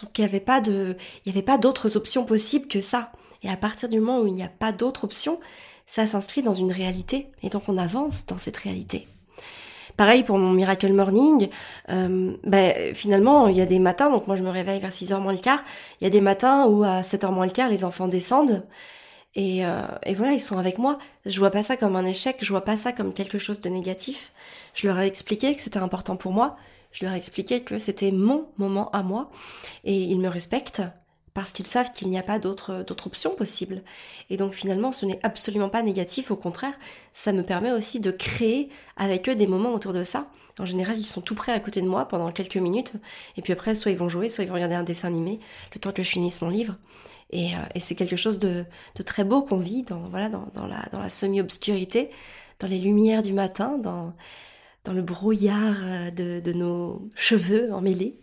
Donc 0.02 0.18
il 0.18 0.22
n'y 0.22 0.26
avait 0.26 1.42
pas 1.42 1.58
d'autres 1.58 1.96
options 1.96 2.24
possibles 2.24 2.68
que 2.68 2.80
ça. 2.80 3.12
Et 3.42 3.50
à 3.50 3.56
partir 3.56 3.88
du 3.88 4.00
moment 4.00 4.20
où 4.20 4.26
il 4.26 4.34
n'y 4.34 4.42
a 4.42 4.48
pas 4.48 4.72
d'autres 4.72 5.04
options, 5.04 5.40
ça 5.86 6.06
s'inscrit 6.06 6.42
dans 6.42 6.54
une 6.54 6.72
réalité. 6.72 7.28
Et 7.42 7.48
donc 7.48 7.68
on 7.68 7.78
avance 7.78 8.26
dans 8.26 8.38
cette 8.38 8.56
réalité. 8.56 9.06
Pareil 9.96 10.22
pour 10.22 10.38
mon 10.38 10.52
Miracle 10.52 10.92
Morning, 10.92 11.48
euh, 11.90 12.34
ben, 12.44 12.94
finalement, 12.94 13.48
il 13.48 13.56
y 13.56 13.60
a 13.60 13.66
des 13.66 13.78
matins, 13.78 14.10
donc 14.10 14.26
moi 14.26 14.36
je 14.36 14.42
me 14.42 14.48
réveille 14.48 14.80
vers 14.80 14.90
6h 14.90 15.20
moins 15.20 15.32
le 15.32 15.38
quart, 15.38 15.62
il 16.00 16.04
y 16.04 16.06
a 16.06 16.10
des 16.10 16.22
matins 16.22 16.66
où 16.66 16.82
à 16.82 17.02
7h 17.02 17.30
moins 17.30 17.44
le 17.44 17.52
quart, 17.52 17.68
les 17.68 17.84
enfants 17.84 18.08
descendent, 18.08 18.64
et, 19.34 19.64
euh, 19.64 19.82
voilà, 20.14 20.32
ils 20.32 20.40
sont 20.40 20.58
avec 20.58 20.78
moi. 20.78 20.98
Je 21.24 21.38
vois 21.38 21.50
pas 21.50 21.62
ça 21.62 21.76
comme 21.76 21.96
un 21.96 22.04
échec, 22.04 22.36
je 22.40 22.50
vois 22.50 22.64
pas 22.64 22.76
ça 22.76 22.92
comme 22.92 23.14
quelque 23.14 23.38
chose 23.38 23.60
de 23.60 23.68
négatif. 23.68 24.32
Je 24.74 24.86
leur 24.86 24.98
ai 24.98 25.06
expliqué 25.06 25.54
que 25.54 25.62
c'était 25.62 25.78
important 25.78 26.16
pour 26.16 26.32
moi, 26.32 26.56
je 26.92 27.04
leur 27.04 27.14
ai 27.14 27.16
expliqué 27.16 27.62
que 27.62 27.78
c'était 27.78 28.12
mon 28.12 28.48
moment 28.58 28.90
à 28.90 29.02
moi 29.02 29.30
et 29.84 30.02
ils 30.02 30.20
me 30.20 30.28
respectent 30.28 30.82
parce 31.34 31.52
qu'ils 31.52 31.66
savent 31.66 31.92
qu'il 31.92 32.08
n'y 32.08 32.18
a 32.18 32.22
pas 32.22 32.38
d'autres 32.38 32.84
options 33.06 33.34
possibles. 33.34 33.82
Et 34.28 34.36
donc 34.36 34.52
finalement, 34.52 34.92
ce 34.92 35.06
n'est 35.06 35.20
absolument 35.22 35.70
pas 35.70 35.82
négatif, 35.82 36.30
au 36.30 36.36
contraire, 36.36 36.74
ça 37.14 37.32
me 37.32 37.42
permet 37.42 37.72
aussi 37.72 38.00
de 38.00 38.10
créer 38.10 38.68
avec 38.96 39.28
eux 39.28 39.34
des 39.34 39.46
moments 39.46 39.72
autour 39.72 39.92
de 39.92 40.04
ça. 40.04 40.28
En 40.58 40.66
général, 40.66 40.98
ils 40.98 41.06
sont 41.06 41.22
tout 41.22 41.34
prêts 41.34 41.52
à 41.52 41.60
côté 41.60 41.80
de 41.80 41.88
moi 41.88 42.06
pendant 42.06 42.30
quelques 42.30 42.58
minutes, 42.58 42.94
et 43.38 43.42
puis 43.42 43.54
après, 43.54 43.74
soit 43.74 43.90
ils 43.90 43.96
vont 43.96 44.10
jouer, 44.10 44.28
soit 44.28 44.44
ils 44.44 44.48
vont 44.48 44.54
regarder 44.54 44.74
un 44.74 44.82
dessin 44.82 45.08
animé, 45.08 45.40
le 45.74 45.80
temps 45.80 45.92
que 45.92 46.02
je 46.02 46.10
finisse 46.10 46.42
mon 46.42 46.50
livre. 46.50 46.76
Et, 47.30 47.54
euh, 47.54 47.58
c'est 47.80 47.94
quelque 47.94 48.16
chose 48.16 48.38
de, 48.38 48.66
très 49.06 49.24
beau 49.24 49.42
qu'on 49.42 49.56
vit 49.56 49.82
dans 49.84 50.02
voilà 50.08 50.28
dans 50.28 50.66
la 50.66 50.84
dans 50.92 51.00
la 51.00 51.08
semi-obscurité, 51.08 52.10
dans 52.60 52.68
les 52.68 52.78
lumières 52.78 53.22
du 53.22 53.32
matin, 53.32 53.78
dans 53.78 54.12
dans 54.84 54.92
le 54.92 55.02
brouillard 55.02 55.76
euh, 55.82 56.10
de, 56.10 56.52
nos 56.52 57.08
cheveux 57.14 57.72
emmêlés. 57.72 58.18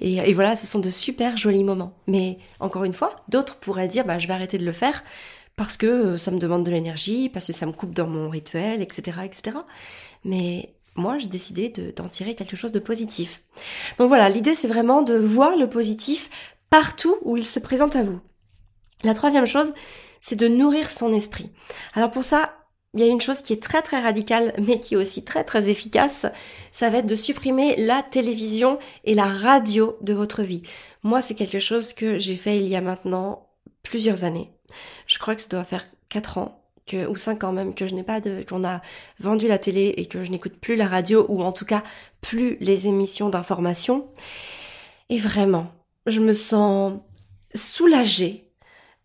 Et, 0.00 0.16
et, 0.16 0.32
voilà, 0.32 0.56
ce 0.56 0.66
sont 0.66 0.78
de 0.78 0.90
super 0.90 1.36
jolis 1.36 1.64
moments. 1.64 1.96
Mais 2.06 2.38
encore 2.60 2.84
une 2.84 2.92
fois, 2.92 3.16
d'autres 3.28 3.56
pourraient 3.56 3.88
dire, 3.88 4.04
bah, 4.04 4.18
je 4.18 4.28
vais 4.28 4.34
arrêter 4.34 4.58
de 4.58 4.64
le 4.64 4.72
faire 4.72 5.02
parce 5.56 5.76
que 5.76 5.86
euh, 5.86 6.18
ça 6.18 6.30
me 6.30 6.38
demande 6.38 6.64
de 6.64 6.70
l'énergie, 6.70 7.28
parce 7.28 7.46
que 7.46 7.52
ça 7.52 7.66
me 7.66 7.72
coupe 7.72 7.94
dans 7.94 8.06
mon 8.06 8.28
rituel, 8.28 8.82
etc., 8.82 9.18
etc. 9.24 9.58
Mais 10.24 10.74
moi, 10.96 11.18
j'ai 11.18 11.28
décidé 11.28 11.68
d'en 11.68 12.08
tirer 12.08 12.34
quelque 12.34 12.56
chose 12.56 12.72
de 12.72 12.78
positif. 12.78 13.42
Donc 13.98 14.08
voilà, 14.08 14.28
l'idée, 14.28 14.54
c'est 14.54 14.68
vraiment 14.68 15.02
de 15.02 15.14
voir 15.14 15.56
le 15.56 15.68
positif 15.68 16.30
partout 16.70 17.16
où 17.22 17.36
il 17.36 17.46
se 17.46 17.58
présente 17.58 17.96
à 17.96 18.02
vous. 18.02 18.20
La 19.02 19.14
troisième 19.14 19.46
chose, 19.46 19.74
c'est 20.20 20.36
de 20.36 20.48
nourrir 20.48 20.90
son 20.90 21.12
esprit. 21.12 21.50
Alors 21.94 22.10
pour 22.10 22.24
ça, 22.24 22.63
il 22.94 23.00
y 23.00 23.02
a 23.02 23.06
une 23.06 23.20
chose 23.20 23.42
qui 23.42 23.52
est 23.52 23.62
très 23.62 23.82
très 23.82 24.00
radicale 24.00 24.54
mais 24.62 24.78
qui 24.80 24.94
est 24.94 24.96
aussi 24.96 25.24
très 25.24 25.44
très 25.44 25.68
efficace, 25.68 26.26
ça 26.72 26.90
va 26.90 26.98
être 26.98 27.06
de 27.06 27.16
supprimer 27.16 27.76
la 27.76 28.02
télévision 28.02 28.78
et 29.04 29.14
la 29.14 29.26
radio 29.26 29.96
de 30.00 30.14
votre 30.14 30.42
vie. 30.42 30.62
Moi, 31.02 31.20
c'est 31.20 31.34
quelque 31.34 31.58
chose 31.58 31.92
que 31.92 32.18
j'ai 32.18 32.36
fait 32.36 32.58
il 32.58 32.68
y 32.68 32.76
a 32.76 32.80
maintenant 32.80 33.48
plusieurs 33.82 34.24
années. 34.24 34.50
Je 35.06 35.18
crois 35.18 35.34
que 35.34 35.42
ça 35.42 35.48
doit 35.48 35.64
faire 35.64 35.84
4 36.08 36.38
ans 36.38 36.62
que, 36.86 37.06
ou 37.06 37.16
5 37.16 37.44
ans 37.44 37.52
même 37.52 37.74
que 37.74 37.86
je 37.88 37.94
n'ai 37.94 38.02
pas 38.02 38.20
de 38.20 38.44
qu'on 38.48 38.64
a 38.64 38.80
vendu 39.18 39.48
la 39.48 39.58
télé 39.58 39.94
et 39.96 40.06
que 40.06 40.24
je 40.24 40.30
n'écoute 40.30 40.54
plus 40.60 40.76
la 40.76 40.86
radio 40.86 41.26
ou 41.28 41.42
en 41.42 41.52
tout 41.52 41.64
cas 41.64 41.82
plus 42.20 42.56
les 42.60 42.86
émissions 42.86 43.28
d'information. 43.28 44.08
Et 45.10 45.18
vraiment, 45.18 45.66
je 46.06 46.20
me 46.20 46.32
sens 46.32 47.00
soulagée 47.54 48.50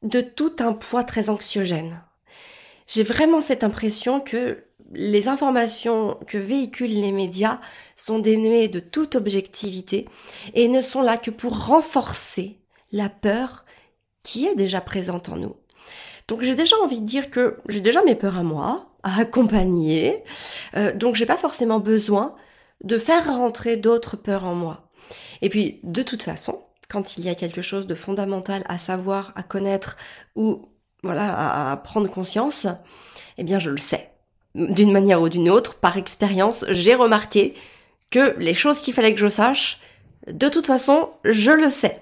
de 0.03 0.21
tout 0.21 0.55
un 0.59 0.73
poids 0.73 1.03
très 1.03 1.29
anxiogène 1.29 2.01
j'ai 2.89 3.03
vraiment 3.03 3.39
cette 3.39 3.63
impression 3.63 4.19
que 4.19 4.63
les 4.91 5.27
informations 5.27 6.17
que 6.27 6.39
véhiculent 6.39 6.89
les 6.89 7.11
médias 7.11 7.61
sont 7.95 8.17
dénuées 8.17 8.67
de 8.67 8.79
toute 8.79 9.15
objectivité 9.15 10.09
et 10.55 10.67
ne 10.67 10.81
sont 10.81 11.03
là 11.03 11.17
que 11.17 11.29
pour 11.29 11.67
renforcer 11.67 12.57
la 12.91 13.07
peur 13.07 13.65
qui 14.23 14.47
est 14.47 14.55
déjà 14.55 14.81
présente 14.81 15.29
en 15.29 15.37
nous. 15.37 15.55
Donc 16.27 16.41
j'ai 16.41 16.55
déjà 16.55 16.75
envie 16.77 16.99
de 16.99 17.05
dire 17.05 17.29
que 17.29 17.57
j'ai 17.69 17.79
déjà 17.79 18.03
mes 18.03 18.15
peurs 18.15 18.37
à 18.37 18.43
moi, 18.43 18.89
à 19.03 19.19
accompagner, 19.19 20.23
euh, 20.75 20.93
donc 20.93 21.15
j'ai 21.15 21.27
pas 21.27 21.37
forcément 21.37 21.79
besoin 21.79 22.35
de 22.83 22.97
faire 22.97 23.27
rentrer 23.27 23.77
d'autres 23.77 24.17
peurs 24.17 24.45
en 24.45 24.55
moi. 24.55 24.89
Et 25.41 25.49
puis 25.49 25.79
de 25.83 26.01
toute 26.01 26.23
façon, 26.23 26.63
quand 26.89 27.17
il 27.17 27.25
y 27.25 27.29
a 27.29 27.35
quelque 27.35 27.61
chose 27.61 27.85
de 27.85 27.95
fondamental 27.95 28.63
à 28.67 28.79
savoir, 28.79 29.31
à 29.35 29.43
connaître 29.43 29.95
ou 30.35 30.69
voilà, 31.03 31.71
à, 31.71 31.77
prendre 31.77 32.09
conscience, 32.09 32.67
eh 33.37 33.43
bien 33.43 33.59
je 33.59 33.69
le 33.69 33.77
sais. 33.77 34.09
D'une 34.55 34.91
manière 34.91 35.21
ou 35.21 35.29
d'une 35.29 35.49
autre, 35.49 35.75
par 35.75 35.97
expérience, 35.97 36.65
j'ai 36.69 36.95
remarqué 36.95 37.53
que 38.09 38.35
les 38.39 38.53
choses 38.53 38.81
qu'il 38.81 38.93
fallait 38.93 39.13
que 39.13 39.19
je 39.19 39.27
sache, 39.27 39.79
de 40.27 40.49
toute 40.49 40.67
façon, 40.67 41.09
je 41.23 41.51
le 41.51 41.69
sais. 41.69 42.01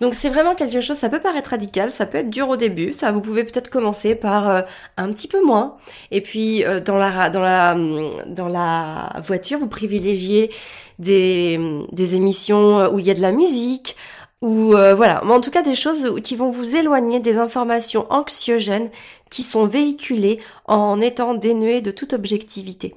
Donc 0.00 0.14
c'est 0.14 0.28
vraiment 0.28 0.54
quelque 0.54 0.80
chose, 0.82 0.96
ça 0.96 1.08
peut 1.08 1.20
paraître 1.20 1.50
radical, 1.50 1.90
ça 1.90 2.04
peut 2.04 2.18
être 2.18 2.28
dur 2.28 2.50
au 2.50 2.56
début, 2.56 2.92
ça 2.92 3.12
vous 3.12 3.22
pouvez 3.22 3.44
peut-être 3.44 3.70
commencer 3.70 4.14
par 4.14 4.48
euh, 4.48 4.62
un 4.98 5.10
petit 5.10 5.26
peu 5.26 5.42
moins 5.42 5.78
et 6.10 6.20
puis 6.20 6.64
euh, 6.64 6.80
dans 6.80 6.98
la 6.98 7.30
dans 7.30 8.48
la 8.48 9.20
voiture, 9.24 9.58
vous 9.58 9.68
privilégiez 9.68 10.50
des 10.98 11.86
des 11.92 12.14
émissions 12.14 12.92
où 12.92 12.98
il 12.98 13.06
y 13.06 13.10
a 13.10 13.14
de 13.14 13.22
la 13.22 13.32
musique, 13.32 13.96
ou 14.42 14.74
euh, 14.74 14.94
voilà, 14.94 15.22
mais 15.24 15.32
en 15.32 15.40
tout 15.40 15.50
cas 15.50 15.62
des 15.62 15.74
choses 15.74 16.20
qui 16.22 16.36
vont 16.36 16.50
vous 16.50 16.76
éloigner 16.76 17.20
des 17.20 17.38
informations 17.38 18.06
anxiogènes 18.10 18.90
qui 19.30 19.42
sont 19.42 19.66
véhiculées 19.66 20.40
en 20.66 21.00
étant 21.00 21.34
dénuées 21.34 21.80
de 21.80 21.90
toute 21.90 22.12
objectivité. 22.12 22.94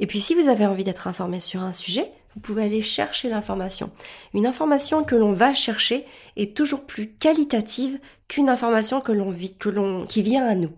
Et 0.00 0.06
puis 0.06 0.20
si 0.20 0.34
vous 0.34 0.48
avez 0.48 0.66
envie 0.66 0.84
d'être 0.84 1.06
informé 1.06 1.38
sur 1.38 1.62
un 1.62 1.72
sujet, 1.72 2.10
vous 2.34 2.40
pouvez 2.40 2.64
aller 2.64 2.82
chercher 2.82 3.28
l'information. 3.28 3.90
Une 4.34 4.46
information 4.46 5.04
que 5.04 5.14
l'on 5.14 5.32
va 5.32 5.54
chercher 5.54 6.04
est 6.36 6.56
toujours 6.56 6.86
plus 6.86 7.08
qualitative 7.08 7.98
qu'une 8.28 8.48
information 8.48 9.00
que 9.00 9.12
l'on 9.12 9.30
vit, 9.30 9.54
que 9.56 9.68
l'on, 9.68 10.06
qui 10.06 10.22
vient 10.22 10.46
à 10.46 10.54
nous. 10.54 10.70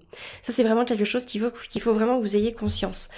Ça, 0.42 0.52
c'est 0.52 0.62
vraiment 0.62 0.84
quelque 0.84 1.04
chose 1.04 1.24
qu'il 1.24 1.40
faut, 1.40 1.50
qu'il 1.70 1.80
faut 1.80 1.92
vraiment 1.92 2.18
que 2.18 2.22
vous 2.22 2.36
ayez 2.36 2.52
conscience. 2.52 3.08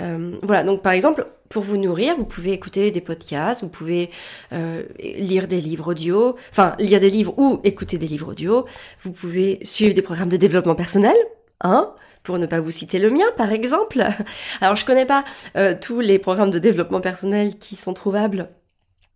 Euh, 0.00 0.36
voilà. 0.42 0.64
Donc, 0.64 0.82
par 0.82 0.92
exemple, 0.92 1.26
pour 1.48 1.62
vous 1.62 1.76
nourrir, 1.76 2.16
vous 2.16 2.24
pouvez 2.24 2.52
écouter 2.52 2.90
des 2.90 3.00
podcasts, 3.00 3.62
vous 3.62 3.68
pouvez 3.68 4.10
euh, 4.52 4.82
lire 4.98 5.46
des 5.46 5.60
livres 5.60 5.92
audio, 5.92 6.36
enfin, 6.50 6.74
lire 6.78 7.00
des 7.00 7.10
livres 7.10 7.34
ou 7.38 7.60
écouter 7.64 7.98
des 7.98 8.08
livres 8.08 8.32
audio. 8.32 8.66
Vous 9.00 9.12
pouvez 9.12 9.60
suivre 9.62 9.94
des 9.94 10.02
programmes 10.02 10.28
de 10.28 10.36
développement 10.36 10.74
personnel, 10.74 11.16
hein 11.60 11.94
pour 12.26 12.38
ne 12.38 12.46
pas 12.46 12.60
vous 12.60 12.70
citer 12.70 12.98
le 12.98 13.08
mien 13.08 13.24
par 13.38 13.52
exemple. 13.52 14.04
Alors 14.60 14.76
je 14.76 14.84
connais 14.84 15.06
pas 15.06 15.24
euh, 15.56 15.74
tous 15.80 16.00
les 16.00 16.18
programmes 16.18 16.50
de 16.50 16.58
développement 16.58 17.00
personnel 17.00 17.56
qui 17.56 17.76
sont 17.76 17.94
trouvables 17.94 18.50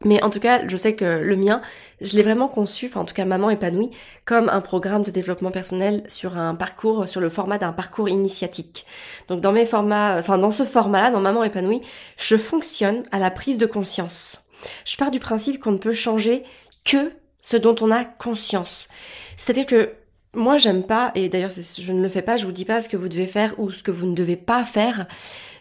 mais 0.03 0.23
en 0.23 0.31
tout 0.31 0.41
cas, 0.41 0.67
je 0.67 0.77
sais 0.79 0.95
que 0.97 1.05
le 1.05 1.37
mien, 1.37 1.61
je 2.01 2.17
l'ai 2.17 2.23
vraiment 2.23 2.49
conçu, 2.49 2.87
enfin 2.87 3.01
en 3.01 3.05
tout 3.05 3.13
cas 3.13 3.27
Maman 3.27 3.51
épanouie, 3.51 3.91
comme 4.25 4.49
un 4.49 4.63
programme 4.63 5.03
de 5.03 5.11
développement 5.11 5.51
personnel 5.51 6.05
sur 6.09 6.39
un 6.39 6.55
parcours, 6.55 7.07
sur 7.07 7.21
le 7.21 7.29
format 7.29 7.59
d'un 7.59 7.73
parcours 7.73 8.09
initiatique. 8.09 8.87
Donc 9.29 9.43
dans 9.43 9.53
mes 9.53 9.67
formats, 9.67 10.17
enfin 10.19 10.39
dans 10.39 10.51
ce 10.51 10.63
format-là, 10.63 11.11
dans 11.11 11.21
Maman 11.21 11.45
épanouie, 11.45 11.83
je 12.17 12.39
fonctionne 12.39 13.03
à 13.13 13.19
la 13.19 13.31
prise 13.31 13.59
de 13.59 13.67
conscience. 13.67 14.47
Je 14.87 14.97
pars 14.97 15.11
du 15.11 15.21
principe 15.21 15.61
qu'on 15.61 15.73
ne 15.73 15.79
peut 15.79 15.93
changer 15.93 16.45
que 16.87 17.13
ce 17.43 17.59
dont 17.59 17.77
on 17.83 17.91
a 17.91 18.05
conscience. 18.05 18.89
C'est-à-dire 19.37 19.67
que 19.67 19.93
moi, 20.35 20.59
j'aime 20.59 20.85
pas, 20.85 21.11
et 21.17 21.29
d'ailleurs, 21.29 21.51
je 21.51 21.93
ne 21.93 22.03
le 22.03 22.09
fais 22.09 22.23
pas, 22.23 22.37
je 22.37 22.47
vous 22.47 22.53
dis 22.53 22.65
pas 22.65 22.81
ce 22.81 22.89
que 22.89 22.97
vous 22.97 23.09
devez 23.09 23.27
faire 23.27 23.59
ou 23.59 23.71
ce 23.71 23.83
que 23.83 23.91
vous 23.91 24.07
ne 24.07 24.15
devez 24.15 24.37
pas 24.37 24.65
faire. 24.65 25.07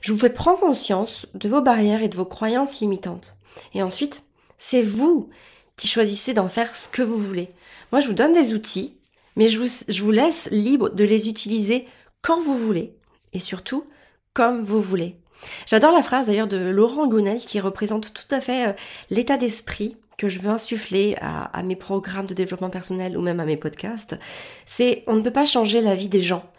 Je 0.01 0.13
vous 0.13 0.19
fais 0.19 0.29
prendre 0.29 0.59
conscience 0.59 1.25
de 1.33 1.49
vos 1.49 1.61
barrières 1.61 2.03
et 2.03 2.07
de 2.07 2.15
vos 2.15 2.25
croyances 2.25 2.79
limitantes. 2.79 3.35
Et 3.73 3.81
ensuite, 3.81 4.23
c'est 4.57 4.83
vous 4.83 5.29
qui 5.75 5.87
choisissez 5.87 6.35
d'en 6.35 6.49
faire 6.49 6.75
ce 6.75 6.87
que 6.87 7.01
vous 7.01 7.17
voulez. 7.17 7.49
Moi, 7.91 7.99
je 7.99 8.07
vous 8.07 8.13
donne 8.13 8.33
des 8.33 8.53
outils, 8.53 8.97
mais 9.35 9.47
je 9.47 9.57
vous, 9.57 10.11
laisse 10.11 10.49
libre 10.51 10.89
de 10.89 11.03
les 11.03 11.29
utiliser 11.29 11.87
quand 12.21 12.39
vous 12.39 12.57
voulez. 12.57 12.95
Et 13.33 13.39
surtout, 13.39 13.85
comme 14.33 14.59
vous 14.59 14.81
voulez. 14.81 15.15
J'adore 15.65 15.93
la 15.93 16.03
phrase 16.03 16.27
d'ailleurs 16.27 16.47
de 16.47 16.57
Laurent 16.57 17.07
Gounel 17.07 17.39
qui 17.39 17.59
représente 17.59 18.13
tout 18.13 18.35
à 18.35 18.41
fait 18.41 18.67
euh, 18.67 18.73
l'état 19.09 19.37
d'esprit 19.37 19.95
que 20.19 20.29
je 20.29 20.39
veux 20.39 20.49
insuffler 20.49 21.15
à, 21.21 21.63
mes 21.63 21.75
programmes 21.75 22.27
de 22.27 22.33
développement 22.33 22.69
personnel 22.69 23.17
ou 23.17 23.21
même 23.21 23.39
à 23.39 23.45
mes 23.45 23.57
podcasts, 23.57 24.19
c'est 24.65 25.03
on 25.07 25.15
ne 25.15 25.21
peut 25.21 25.31
pas 25.31 25.45
changer 25.45 25.81
la 25.81 25.95
vie 25.95 26.09
des 26.09 26.21
gens. 26.21 26.51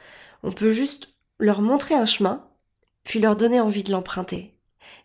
On 0.43 0.51
peut 0.51 0.73
juste 0.73 1.11
leur 1.39 1.61
montrer 1.61 1.95
un 1.95 2.07
chemin, 2.07 2.47
puis 3.05 3.21
leur 3.21 3.37
donner 3.37 3.61
envie 3.61 3.85
de 3.85 3.93
l'emprunter. 3.93 4.55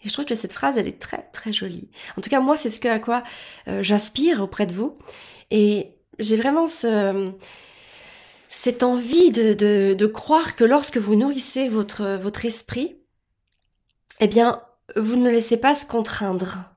Et 0.04 0.10
je 0.10 0.14
trouve 0.14 0.26
que 0.26 0.36
cette 0.36 0.54
phrase, 0.54 0.78
elle 0.78 0.88
est 0.88 1.00
très 1.00 1.24
très 1.34 1.54
jolie. 1.54 1.90
En 2.18 2.22
tout 2.22 2.30
cas, 2.30 2.40
moi, 2.40 2.58
c'est 2.58 2.70
ce 2.70 2.80
que 2.80 2.88
à 2.88 3.00
quoi 3.00 3.24
euh, 3.68 3.84
j'aspire 3.84 4.42
auprès 4.42 4.66
de 4.66 4.74
vous. 4.74 4.98
Et 5.52 5.98
j'ai 6.18 6.38
vraiment 6.38 6.68
ce 6.68 7.32
cette 8.50 8.84
envie 8.84 9.32
de, 9.32 9.52
de, 9.54 9.94
de, 9.94 10.06
croire 10.08 10.56
que 10.56 10.64
lorsque 10.64 10.98
vous 10.98 11.16
nourrissez 11.16 11.68
votre, 11.68 12.16
votre 12.16 12.46
esprit, 12.46 12.96
eh 14.22 14.28
bien, 14.28 14.62
vous 14.96 15.18
ne 15.18 15.30
laissez 15.30 15.58
pas 15.58 15.76
se 15.76 15.86
contraindre. 15.86 16.75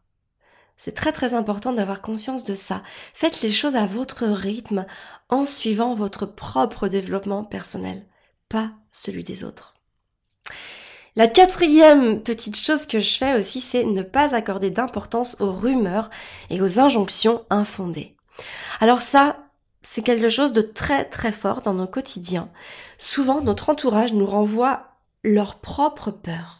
C'est 0.78 0.94
très 0.94 1.12
très 1.12 1.34
important 1.34 1.72
d'avoir 1.72 2.00
conscience 2.00 2.44
de 2.44 2.54
ça. 2.54 2.82
Faites 3.12 3.42
les 3.42 3.50
choses 3.50 3.74
à 3.76 3.86
votre 3.86 4.24
rythme 4.24 4.86
en 5.28 5.44
suivant 5.44 5.94
votre 5.94 6.24
propre 6.24 6.86
développement 6.86 7.44
personnel, 7.44 8.06
pas 8.48 8.70
celui 8.92 9.24
des 9.24 9.42
autres. 9.42 9.74
La 11.16 11.26
quatrième 11.26 12.22
petite 12.22 12.56
chose 12.56 12.86
que 12.86 13.00
je 13.00 13.16
fais 13.16 13.36
aussi, 13.36 13.60
c'est 13.60 13.84
ne 13.84 14.02
pas 14.02 14.36
accorder 14.36 14.70
d'importance 14.70 15.36
aux 15.40 15.52
rumeurs 15.52 16.10
et 16.48 16.62
aux 16.62 16.78
injonctions 16.78 17.44
infondées. 17.50 18.14
Alors 18.78 19.02
ça, 19.02 19.48
c'est 19.82 20.02
quelque 20.02 20.28
chose 20.28 20.52
de 20.52 20.62
très 20.62 21.04
très 21.04 21.32
fort 21.32 21.62
dans 21.62 21.74
nos 21.74 21.88
quotidiens. 21.88 22.50
Souvent, 22.98 23.40
notre 23.40 23.68
entourage 23.70 24.12
nous 24.12 24.26
renvoie 24.26 24.92
leurs 25.24 25.56
propres 25.56 26.12
peurs 26.12 26.57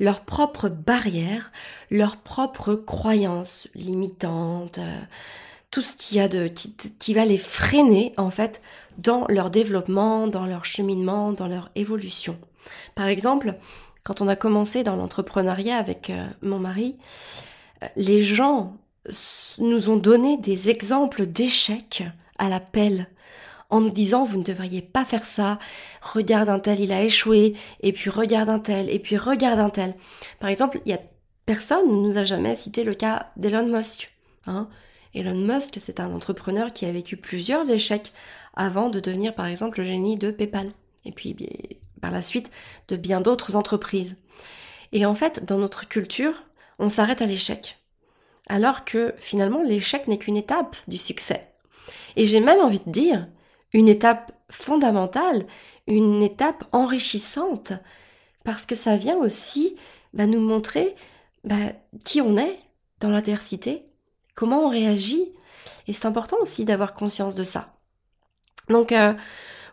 leurs 0.00 0.20
propres 0.20 0.68
barrières, 0.68 1.52
leurs 1.90 2.16
propres 2.16 2.74
croyances 2.74 3.68
limitantes, 3.74 4.78
euh, 4.78 5.00
tout 5.70 5.82
ce 5.82 5.96
qui 5.96 6.20
a 6.20 6.28
de 6.28 6.46
qui, 6.46 7.14
va 7.14 7.24
les 7.24 7.38
freiner 7.38 8.12
en 8.16 8.30
fait 8.30 8.62
dans 8.98 9.26
leur 9.28 9.50
développement, 9.50 10.28
dans 10.28 10.46
leur 10.46 10.64
cheminement, 10.64 11.32
dans 11.32 11.48
leur 11.48 11.70
évolution. 11.74 12.38
Par 12.94 13.06
exemple, 13.06 13.54
quand 14.04 14.20
on 14.20 14.28
a 14.28 14.36
commencé 14.36 14.84
dans 14.84 14.96
l'entrepreneuriat 14.96 15.76
avec 15.76 16.10
euh, 16.10 16.26
mon 16.42 16.58
mari, 16.58 16.96
euh, 17.82 17.86
les 17.96 18.24
gens 18.24 18.76
nous 19.58 19.90
ont 19.90 19.96
donné 19.96 20.38
des 20.38 20.70
exemples 20.70 21.26
d'échecs 21.26 22.04
à 22.38 22.48
la 22.48 22.60
pelle 22.60 23.08
en 23.70 23.80
nous 23.80 23.90
disant 23.90 24.24
vous 24.24 24.38
ne 24.38 24.44
devriez 24.44 24.82
pas 24.82 25.04
faire 25.04 25.26
ça, 25.26 25.58
regarde 26.02 26.48
un 26.48 26.58
tel, 26.58 26.80
il 26.80 26.92
a 26.92 27.02
échoué, 27.02 27.54
et 27.80 27.92
puis 27.92 28.10
regarde 28.10 28.48
un 28.48 28.58
tel, 28.58 28.90
et 28.90 28.98
puis 28.98 29.16
regarde 29.16 29.58
un 29.58 29.70
tel. 29.70 29.94
Par 30.40 30.50
exemple, 30.50 30.80
il 30.84 30.90
y 30.90 30.94
a 30.94 31.00
personne 31.46 31.88
ne 31.88 32.06
nous 32.06 32.16
a 32.16 32.24
jamais 32.24 32.56
cité 32.56 32.84
le 32.84 32.94
cas 32.94 33.30
d'Elon 33.36 33.66
Musk. 33.66 34.12
Hein. 34.46 34.68
Elon 35.14 35.34
Musk, 35.34 35.76
c'est 35.80 36.00
un 36.00 36.12
entrepreneur 36.12 36.72
qui 36.72 36.86
a 36.86 36.92
vécu 36.92 37.16
plusieurs 37.16 37.70
échecs 37.70 38.12
avant 38.54 38.88
de 38.88 39.00
devenir 39.00 39.34
par 39.34 39.46
exemple 39.46 39.80
le 39.80 39.84
génie 39.84 40.16
de 40.16 40.30
PayPal. 40.30 40.72
Et 41.04 41.12
puis 41.12 41.36
par 42.00 42.10
la 42.10 42.22
suite 42.22 42.50
de 42.88 42.96
bien 42.96 43.20
d'autres 43.20 43.56
entreprises. 43.56 44.16
Et 44.92 45.06
en 45.06 45.14
fait, 45.14 45.44
dans 45.44 45.58
notre 45.58 45.88
culture, 45.88 46.44
on 46.78 46.88
s'arrête 46.88 47.22
à 47.22 47.26
l'échec. 47.26 47.78
Alors 48.48 48.84
que 48.84 49.14
finalement, 49.16 49.62
l'échec 49.62 50.06
n'est 50.06 50.18
qu'une 50.18 50.36
étape 50.36 50.76
du 50.86 50.98
succès. 50.98 51.50
Et 52.16 52.26
j'ai 52.26 52.40
même 52.40 52.60
envie 52.60 52.80
de 52.84 52.90
dire, 52.90 53.26
une 53.74 53.88
étape 53.88 54.32
fondamentale, 54.50 55.46
une 55.86 56.22
étape 56.22 56.64
enrichissante, 56.72 57.74
parce 58.44 58.64
que 58.64 58.74
ça 58.74 58.96
vient 58.96 59.16
aussi 59.16 59.76
bah, 60.14 60.26
nous 60.26 60.40
montrer 60.40 60.94
bah, 61.42 61.56
qui 62.04 62.22
on 62.22 62.38
est 62.38 62.58
dans 63.00 63.10
l'adversité, 63.10 63.84
comment 64.34 64.66
on 64.66 64.70
réagit, 64.70 65.32
et 65.86 65.92
c'est 65.92 66.06
important 66.06 66.36
aussi 66.40 66.64
d'avoir 66.64 66.94
conscience 66.94 67.34
de 67.34 67.44
ça. 67.44 67.74
Donc 68.70 68.92
euh, 68.92 69.12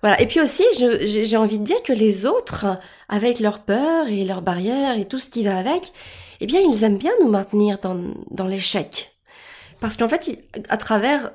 voilà, 0.02 0.20
et 0.20 0.28
puis 0.28 0.42
aussi 0.42 0.64
j'ai 0.74 1.38
envie 1.38 1.60
de 1.60 1.64
dire 1.64 1.82
que 1.84 1.94
les 1.94 2.26
autres, 2.26 2.66
avec 3.08 3.40
leurs 3.40 3.60
peurs 3.60 4.08
et 4.08 4.26
leurs 4.26 4.42
barrières 4.42 4.98
et 4.98 5.08
tout 5.08 5.20
ce 5.20 5.30
qui 5.30 5.44
va 5.44 5.58
avec, 5.58 5.94
eh 6.40 6.48
bien 6.48 6.60
ils 6.60 6.84
aiment 6.84 6.98
bien 6.98 7.14
nous 7.22 7.30
maintenir 7.30 7.78
dans, 7.78 8.14
dans 8.32 8.48
l'échec. 8.48 9.16
Parce 9.80 9.98
qu'en 9.98 10.10
fait, 10.10 10.44
à 10.70 10.78
travers 10.78 11.32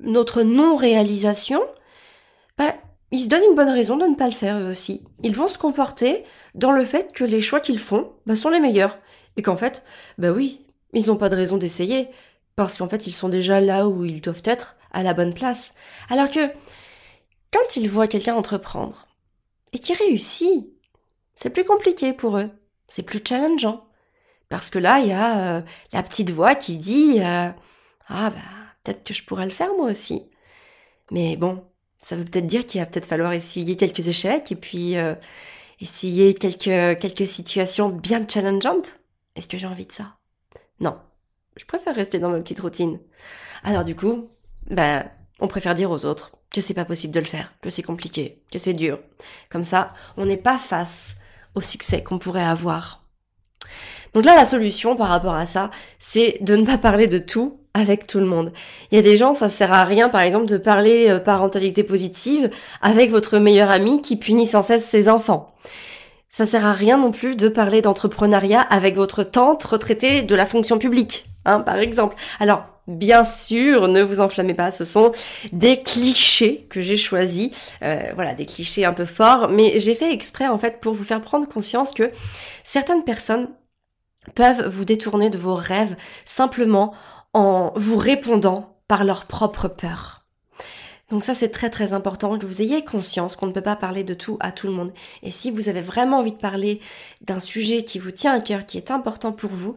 notre 0.00 0.42
non-réalisation, 0.42 1.62
bah, 2.60 2.74
ils 3.10 3.20
se 3.20 3.28
donnent 3.28 3.48
une 3.48 3.56
bonne 3.56 3.70
raison 3.70 3.96
de 3.96 4.04
ne 4.04 4.16
pas 4.16 4.26
le 4.26 4.34
faire 4.34 4.58
eux 4.58 4.70
aussi. 4.70 5.02
Ils 5.22 5.34
vont 5.34 5.48
se 5.48 5.56
comporter 5.56 6.24
dans 6.54 6.72
le 6.72 6.84
fait 6.84 7.10
que 7.14 7.24
les 7.24 7.40
choix 7.40 7.58
qu'ils 7.58 7.78
font 7.78 8.12
bah, 8.26 8.36
sont 8.36 8.50
les 8.50 8.60
meilleurs. 8.60 8.98
Et 9.38 9.42
qu'en 9.42 9.56
fait, 9.56 9.82
bah 10.18 10.30
oui, 10.30 10.66
ils 10.92 11.06
n'ont 11.06 11.16
pas 11.16 11.30
de 11.30 11.36
raison 11.36 11.56
d'essayer. 11.56 12.08
Parce 12.56 12.76
qu'en 12.76 12.86
fait, 12.86 13.06
ils 13.06 13.12
sont 13.12 13.30
déjà 13.30 13.62
là 13.62 13.88
où 13.88 14.04
ils 14.04 14.20
doivent 14.20 14.42
être, 14.44 14.76
à 14.92 15.02
la 15.02 15.14
bonne 15.14 15.32
place. 15.32 15.72
Alors 16.10 16.28
que, 16.28 16.48
quand 17.50 17.76
ils 17.76 17.88
voient 17.88 18.08
quelqu'un 18.08 18.34
entreprendre, 18.34 19.08
et 19.72 19.78
qui 19.78 19.94
réussit, 19.94 20.66
c'est 21.34 21.48
plus 21.48 21.64
compliqué 21.64 22.12
pour 22.12 22.36
eux. 22.36 22.50
C'est 22.88 23.04
plus 23.04 23.22
challengeant. 23.26 23.86
Parce 24.50 24.68
que 24.68 24.78
là, 24.78 24.98
il 24.98 25.08
y 25.08 25.12
a 25.12 25.56
euh, 25.56 25.62
la 25.94 26.02
petite 26.02 26.28
voix 26.28 26.54
qui 26.54 26.76
dit 26.76 27.20
euh, 27.20 27.48
Ah 28.08 28.28
bah, 28.28 28.36
peut-être 28.84 29.02
que 29.02 29.14
je 29.14 29.24
pourrais 29.24 29.46
le 29.46 29.50
faire 29.50 29.74
moi 29.76 29.90
aussi. 29.90 30.28
Mais 31.10 31.36
bon, 31.36 31.64
ça 32.00 32.16
veut 32.16 32.24
peut-être 32.24 32.46
dire 32.46 32.66
qu'il 32.66 32.80
va 32.80 32.86
peut-être 32.86 33.06
falloir 33.06 33.32
essayer 33.32 33.76
quelques 33.76 34.08
échecs 34.08 34.50
et 34.50 34.56
puis 34.56 34.96
euh, 34.96 35.14
essayer 35.80 36.34
quelques, 36.34 36.98
quelques 37.00 37.28
situations 37.28 37.88
bien 37.88 38.26
challengeantes. 38.26 39.00
Est-ce 39.36 39.48
que 39.48 39.58
j'ai 39.58 39.66
envie 39.66 39.86
de 39.86 39.92
ça? 39.92 40.16
Non. 40.80 40.98
Je 41.56 41.64
préfère 41.66 41.94
rester 41.94 42.18
dans 42.18 42.30
ma 42.30 42.40
petite 42.40 42.60
routine. 42.60 42.98
Alors 43.64 43.84
du 43.84 43.94
coup, 43.94 44.30
ben, 44.68 45.10
on 45.40 45.48
préfère 45.48 45.74
dire 45.74 45.90
aux 45.90 46.04
autres 46.04 46.32
que 46.50 46.60
c'est 46.60 46.74
pas 46.74 46.84
possible 46.84 47.14
de 47.14 47.20
le 47.20 47.26
faire, 47.26 47.52
que 47.60 47.70
c'est 47.70 47.82
compliqué, 47.82 48.42
que 48.50 48.58
c'est 48.58 48.74
dur. 48.74 48.98
Comme 49.50 49.64
ça, 49.64 49.92
on 50.16 50.26
n'est 50.26 50.36
pas 50.36 50.58
face 50.58 51.16
au 51.54 51.60
succès 51.60 52.02
qu'on 52.02 52.18
pourrait 52.18 52.42
avoir. 52.42 53.04
Donc 54.14 54.24
là, 54.24 54.34
la 54.34 54.46
solution 54.46 54.96
par 54.96 55.08
rapport 55.08 55.34
à 55.34 55.46
ça, 55.46 55.70
c'est 55.98 56.38
de 56.40 56.56
ne 56.56 56.66
pas 56.66 56.78
parler 56.78 57.06
de 57.06 57.18
tout 57.18 57.59
avec 57.74 58.06
tout 58.06 58.18
le 58.18 58.26
monde. 58.26 58.52
Il 58.90 58.96
y 58.96 58.98
a 58.98 59.02
des 59.02 59.16
gens, 59.16 59.34
ça 59.34 59.48
sert 59.48 59.72
à 59.72 59.84
rien, 59.84 60.08
par 60.08 60.22
exemple, 60.22 60.46
de 60.46 60.56
parler 60.56 61.08
euh, 61.08 61.18
parentalité 61.18 61.84
positive 61.84 62.50
avec 62.82 63.10
votre 63.10 63.38
meilleur 63.38 63.70
ami 63.70 64.00
qui 64.02 64.16
punit 64.16 64.46
sans 64.46 64.62
cesse 64.62 64.84
ses 64.84 65.08
enfants. 65.08 65.54
Ça 66.30 66.46
sert 66.46 66.64
à 66.64 66.72
rien 66.72 66.98
non 66.98 67.10
plus 67.10 67.36
de 67.36 67.48
parler 67.48 67.82
d'entrepreneuriat 67.82 68.60
avec 68.60 68.96
votre 68.96 69.24
tante 69.24 69.64
retraitée 69.64 70.22
de 70.22 70.34
la 70.34 70.46
fonction 70.46 70.78
publique, 70.78 71.26
hein, 71.44 71.60
par 71.60 71.78
exemple. 71.78 72.16
Alors, 72.38 72.64
bien 72.86 73.24
sûr, 73.24 73.88
ne 73.88 74.02
vous 74.02 74.20
enflammez 74.20 74.54
pas, 74.54 74.70
ce 74.70 74.84
sont 74.84 75.12
des 75.52 75.82
clichés 75.82 76.66
que 76.70 76.82
j'ai 76.82 76.96
choisis, 76.96 77.50
euh, 77.82 78.00
voilà, 78.14 78.34
des 78.34 78.46
clichés 78.46 78.84
un 78.84 78.92
peu 78.92 79.04
forts, 79.04 79.48
mais 79.48 79.78
j'ai 79.80 79.94
fait 79.94 80.12
exprès 80.12 80.48
en 80.48 80.58
fait 80.58 80.80
pour 80.80 80.94
vous 80.94 81.04
faire 81.04 81.20
prendre 81.20 81.48
conscience 81.48 81.92
que 81.92 82.10
certaines 82.64 83.04
personnes 83.04 83.48
peuvent 84.34 84.68
vous 84.68 84.84
détourner 84.84 85.30
de 85.30 85.38
vos 85.38 85.54
rêves 85.54 85.96
simplement 86.24 86.92
en 87.32 87.72
vous 87.76 87.96
répondant 87.96 88.76
par 88.88 89.04
leur 89.04 89.26
propre 89.26 89.68
peur. 89.68 90.20
Donc 91.10 91.24
ça 91.24 91.34
c'est 91.34 91.50
très 91.50 91.70
très 91.70 91.92
important 91.92 92.38
que 92.38 92.46
vous 92.46 92.62
ayez 92.62 92.84
conscience 92.84 93.34
qu'on 93.34 93.48
ne 93.48 93.52
peut 93.52 93.60
pas 93.60 93.74
parler 93.74 94.04
de 94.04 94.14
tout 94.14 94.36
à 94.40 94.52
tout 94.52 94.68
le 94.68 94.72
monde. 94.72 94.92
Et 95.22 95.32
si 95.32 95.50
vous 95.50 95.68
avez 95.68 95.80
vraiment 95.80 96.18
envie 96.18 96.32
de 96.32 96.36
parler 96.36 96.80
d'un 97.20 97.40
sujet 97.40 97.84
qui 97.84 97.98
vous 97.98 98.12
tient 98.12 98.32
à 98.32 98.40
cœur, 98.40 98.64
qui 98.64 98.76
est 98.76 98.92
important 98.92 99.32
pour 99.32 99.50
vous, 99.50 99.74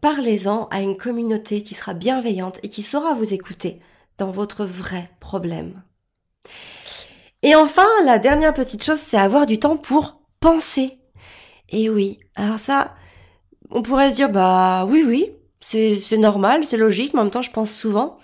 parlez-en 0.00 0.68
à 0.70 0.80
une 0.80 0.96
communauté 0.96 1.62
qui 1.62 1.74
sera 1.74 1.92
bienveillante 1.92 2.60
et 2.62 2.68
qui 2.68 2.84
saura 2.84 3.14
vous 3.14 3.34
écouter 3.34 3.80
dans 4.16 4.30
votre 4.30 4.64
vrai 4.64 5.10
problème. 5.18 5.82
Et 7.42 7.54
enfin, 7.54 7.86
la 8.04 8.18
dernière 8.18 8.54
petite 8.54 8.84
chose, 8.84 8.98
c'est 8.98 9.16
avoir 9.16 9.46
du 9.46 9.58
temps 9.58 9.76
pour 9.76 10.20
penser. 10.40 10.98
Et 11.70 11.88
oui, 11.88 12.20
alors 12.36 12.58
ça, 12.58 12.94
on 13.70 13.82
pourrait 13.82 14.10
se 14.10 14.16
dire, 14.16 14.30
bah 14.30 14.84
oui, 14.86 15.04
oui, 15.06 15.32
c'est 15.60 16.18
normal, 16.18 16.64
c'est 16.64 16.76
logique, 16.76 17.14
mais 17.14 17.20
en 17.20 17.24
même 17.24 17.32
temps 17.32 17.42
je 17.42 17.50
pense 17.50 17.72
souvent. 17.72 18.18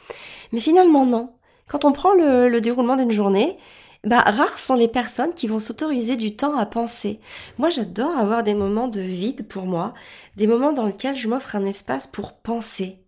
Mais 0.52 0.60
finalement 0.60 1.06
non. 1.06 1.32
Quand 1.68 1.84
on 1.84 1.92
prend 1.92 2.14
le, 2.14 2.60
déroulement 2.60 2.96
d'une 2.96 3.10
journée, 3.10 3.58
bah, 4.04 4.20
rares 4.20 4.60
sont 4.60 4.74
les 4.74 4.88
personnes 4.88 5.34
qui 5.34 5.48
vont 5.48 5.58
s'autoriser 5.58 6.16
du 6.16 6.36
temps 6.36 6.56
à 6.56 6.64
penser. 6.64 7.18
Moi, 7.58 7.70
j'adore 7.70 8.16
avoir 8.16 8.44
des 8.44 8.54
moments 8.54 8.86
de 8.86 9.00
vide 9.00 9.48
pour 9.48 9.66
moi, 9.66 9.92
des 10.36 10.46
moments 10.46 10.72
dans 10.72 10.84
lesquels 10.84 11.16
je 11.16 11.28
m'offre 11.28 11.56
un 11.56 11.64
espace 11.64 12.06
pour 12.06 12.34
penser. 12.34 13.00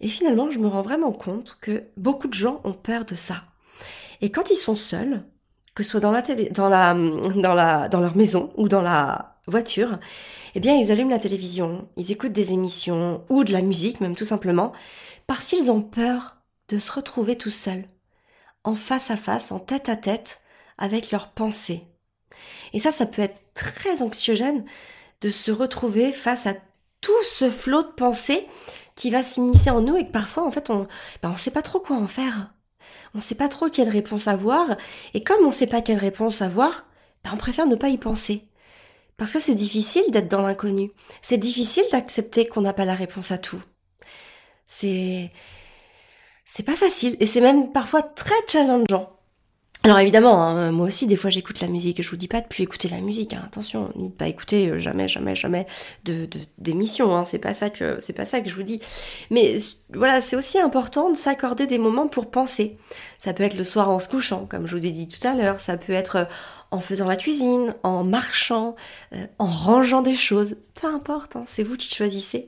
Et 0.00 0.08
finalement, 0.08 0.50
je 0.50 0.58
me 0.58 0.66
rends 0.66 0.82
vraiment 0.82 1.12
compte 1.12 1.56
que 1.60 1.84
beaucoup 1.96 2.26
de 2.26 2.34
gens 2.34 2.60
ont 2.64 2.72
peur 2.72 3.04
de 3.04 3.14
ça. 3.14 3.44
Et 4.20 4.30
quand 4.32 4.50
ils 4.50 4.56
sont 4.56 4.74
seuls, 4.74 5.22
que 5.74 5.84
ce 5.84 5.90
soit 5.90 6.00
dans 6.00 6.10
la 6.10 6.22
télé, 6.22 6.50
dans 6.50 6.68
la, 6.68 6.92
dans 6.94 7.54
la, 7.54 7.88
dans 7.88 8.00
leur 8.00 8.16
maison 8.16 8.52
ou 8.56 8.68
dans 8.68 8.82
la 8.82 9.31
voiture, 9.46 9.98
eh 10.54 10.60
bien, 10.60 10.74
ils 10.74 10.92
allument 10.92 11.10
la 11.10 11.18
télévision, 11.18 11.88
ils 11.96 12.12
écoutent 12.12 12.32
des 12.32 12.52
émissions 12.52 13.24
ou 13.28 13.44
de 13.44 13.52
la 13.52 13.62
musique, 13.62 14.00
même 14.00 14.14
tout 14.14 14.24
simplement, 14.24 14.72
parce 15.26 15.48
qu'ils 15.48 15.70
ont 15.70 15.82
peur 15.82 16.36
de 16.68 16.78
se 16.78 16.92
retrouver 16.92 17.36
tout 17.36 17.50
seuls, 17.50 17.84
en 18.64 18.74
face 18.74 19.10
à 19.10 19.16
face, 19.16 19.52
en 19.52 19.58
tête 19.58 19.88
à 19.88 19.96
tête, 19.96 20.40
avec 20.78 21.10
leurs 21.10 21.30
pensées. 21.30 21.82
Et 22.72 22.80
ça, 22.80 22.92
ça 22.92 23.06
peut 23.06 23.22
être 23.22 23.42
très 23.54 24.02
anxiogène 24.02 24.64
de 25.20 25.30
se 25.30 25.50
retrouver 25.50 26.12
face 26.12 26.46
à 26.46 26.54
tout 27.00 27.22
ce 27.24 27.50
flot 27.50 27.82
de 27.82 27.88
pensées 27.88 28.46
qui 28.94 29.10
va 29.10 29.22
s'immiscer 29.22 29.70
en 29.70 29.80
nous 29.80 29.96
et 29.96 30.06
que 30.06 30.12
parfois, 30.12 30.46
en 30.46 30.50
fait, 30.50 30.70
on 30.70 30.86
ben, 31.22 31.32
on 31.34 31.36
sait 31.36 31.50
pas 31.50 31.62
trop 31.62 31.80
quoi 31.80 31.96
en 31.96 32.06
faire. 32.06 32.52
On 33.14 33.20
sait 33.20 33.34
pas 33.34 33.48
trop 33.48 33.68
quelle 33.68 33.88
réponse 33.88 34.28
avoir. 34.28 34.76
Et 35.14 35.22
comme 35.22 35.44
on 35.44 35.50
sait 35.50 35.66
pas 35.66 35.82
quelle 35.82 35.98
réponse 35.98 36.42
avoir, 36.42 36.86
ben, 37.24 37.30
on 37.34 37.36
préfère 37.36 37.66
ne 37.66 37.76
pas 37.76 37.88
y 37.88 37.98
penser. 37.98 38.48
Parce 39.16 39.32
que 39.34 39.40
c'est 39.40 39.54
difficile 39.54 40.04
d'être 40.10 40.28
dans 40.28 40.42
l'inconnu. 40.42 40.90
C'est 41.20 41.38
difficile 41.38 41.84
d'accepter 41.92 42.46
qu'on 42.46 42.62
n'a 42.62 42.72
pas 42.72 42.84
la 42.84 42.94
réponse 42.94 43.30
à 43.30 43.38
tout. 43.38 43.62
C'est, 44.66 45.30
c'est 46.44 46.62
pas 46.62 46.76
facile 46.76 47.16
et 47.20 47.26
c'est 47.26 47.40
même 47.40 47.72
parfois 47.72 48.02
très 48.02 48.34
challengeant. 48.48 49.21
Alors 49.84 49.98
évidemment, 49.98 50.40
hein, 50.44 50.70
moi 50.70 50.86
aussi 50.86 51.08
des 51.08 51.16
fois 51.16 51.28
j'écoute 51.28 51.60
la 51.60 51.66
musique 51.66 51.98
et 51.98 52.04
je 52.04 52.10
vous 52.10 52.16
dis 52.16 52.28
pas 52.28 52.40
de 52.40 52.46
plus 52.46 52.62
écouter 52.62 52.88
la 52.88 53.00
musique. 53.00 53.32
Hein. 53.32 53.42
Attention, 53.44 53.90
ni 53.96 54.10
de 54.10 54.14
pas 54.14 54.28
écouter 54.28 54.68
euh, 54.68 54.78
jamais, 54.78 55.08
jamais, 55.08 55.34
jamais 55.34 55.66
de 56.04 56.28
d'émissions. 56.58 57.16
Hein. 57.16 57.24
C'est 57.24 57.40
pas 57.40 57.52
ça 57.52 57.68
que 57.68 57.96
c'est 57.98 58.12
pas 58.12 58.24
ça 58.24 58.40
que 58.40 58.48
je 58.48 58.54
vous 58.54 58.62
dis. 58.62 58.80
Mais 59.30 59.56
voilà, 59.92 60.20
c'est 60.20 60.36
aussi 60.36 60.60
important 60.60 61.10
de 61.10 61.16
s'accorder 61.16 61.66
des 61.66 61.78
moments 61.78 62.06
pour 62.06 62.30
penser. 62.30 62.78
Ça 63.18 63.32
peut 63.32 63.42
être 63.42 63.56
le 63.56 63.64
soir 63.64 63.90
en 63.90 63.98
se 63.98 64.08
couchant, 64.08 64.46
comme 64.48 64.68
je 64.68 64.76
vous 64.76 64.86
ai 64.86 64.92
dit 64.92 65.08
tout 65.08 65.26
à 65.26 65.34
l'heure. 65.34 65.58
Ça 65.58 65.76
peut 65.76 65.94
être 65.94 66.16
euh, 66.16 66.24
en 66.70 66.78
faisant 66.78 67.08
la 67.08 67.16
cuisine, 67.16 67.74
en 67.82 68.04
marchant, 68.04 68.76
euh, 69.14 69.26
en 69.40 69.46
rangeant 69.46 70.02
des 70.02 70.14
choses. 70.14 70.58
Peu 70.80 70.86
importe, 70.86 71.36
c'est 71.44 71.64
vous 71.64 71.76
qui 71.76 71.92
choisissez. 71.92 72.46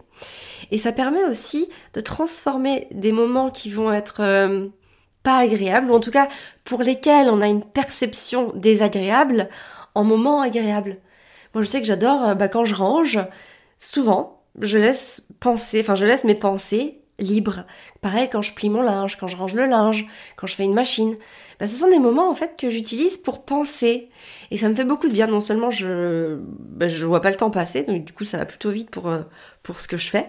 Et 0.70 0.78
ça 0.78 0.92
permet 0.92 1.24
aussi 1.24 1.68
de 1.94 2.00
transformer 2.00 2.86
des 2.92 3.10
moments 3.10 3.50
qui 3.50 3.70
vont 3.70 3.92
être 3.92 4.70
pas 5.24 5.38
agréables, 5.38 5.90
ou 5.90 5.94
en 5.94 6.00
tout 6.00 6.12
cas 6.12 6.28
pour 6.62 6.82
lesquels 6.82 7.28
on 7.28 7.40
a 7.40 7.48
une 7.48 7.64
perception 7.64 8.52
désagréable, 8.54 9.48
en 9.96 10.04
moments 10.04 10.40
agréables. 10.40 10.98
Moi 11.54 11.64
je 11.64 11.68
sais 11.68 11.80
que 11.80 11.86
j'adore, 11.86 12.22
euh, 12.22 12.34
bah, 12.34 12.48
quand 12.48 12.64
je 12.64 12.74
range, 12.74 13.18
souvent, 13.80 14.42
je 14.60 14.78
laisse 14.78 15.28
penser, 15.40 15.80
enfin 15.80 15.96
je 15.96 16.06
laisse 16.06 16.24
mes 16.24 16.36
pensées 16.36 17.00
libres. 17.18 17.64
Pareil 18.00 18.28
quand 18.30 18.42
je 18.42 18.52
plie 18.54 18.68
mon 18.70 18.82
linge, 18.82 19.16
quand 19.18 19.28
je 19.28 19.36
range 19.36 19.54
le 19.54 19.66
linge, 19.66 20.06
quand 20.36 20.46
je 20.46 20.54
fais 20.56 20.64
une 20.64 20.74
machine. 20.74 21.16
Bah, 21.58 21.66
ce 21.66 21.76
sont 21.76 21.88
des 21.88 21.98
moments 21.98 22.30
en 22.30 22.34
fait 22.34 22.56
que 22.58 22.70
j'utilise 22.70 23.16
pour 23.16 23.44
penser. 23.44 24.10
Et 24.50 24.58
ça 24.58 24.68
me 24.68 24.74
fait 24.74 24.84
beaucoup 24.84 25.08
de 25.08 25.12
bien. 25.12 25.26
Non 25.26 25.40
seulement 25.40 25.70
je, 25.70 26.38
bah, 26.58 26.88
je 26.88 27.06
vois 27.06 27.20
pas 27.20 27.30
le 27.30 27.36
temps 27.36 27.50
passer, 27.50 27.84
donc 27.84 28.04
du 28.04 28.12
coup 28.12 28.24
ça 28.24 28.38
va 28.38 28.46
plutôt 28.46 28.70
vite 28.70 28.90
pour, 28.90 29.08
euh, 29.08 29.22
pour 29.62 29.80
ce 29.80 29.88
que 29.88 29.96
je 29.96 30.10
fais. 30.10 30.28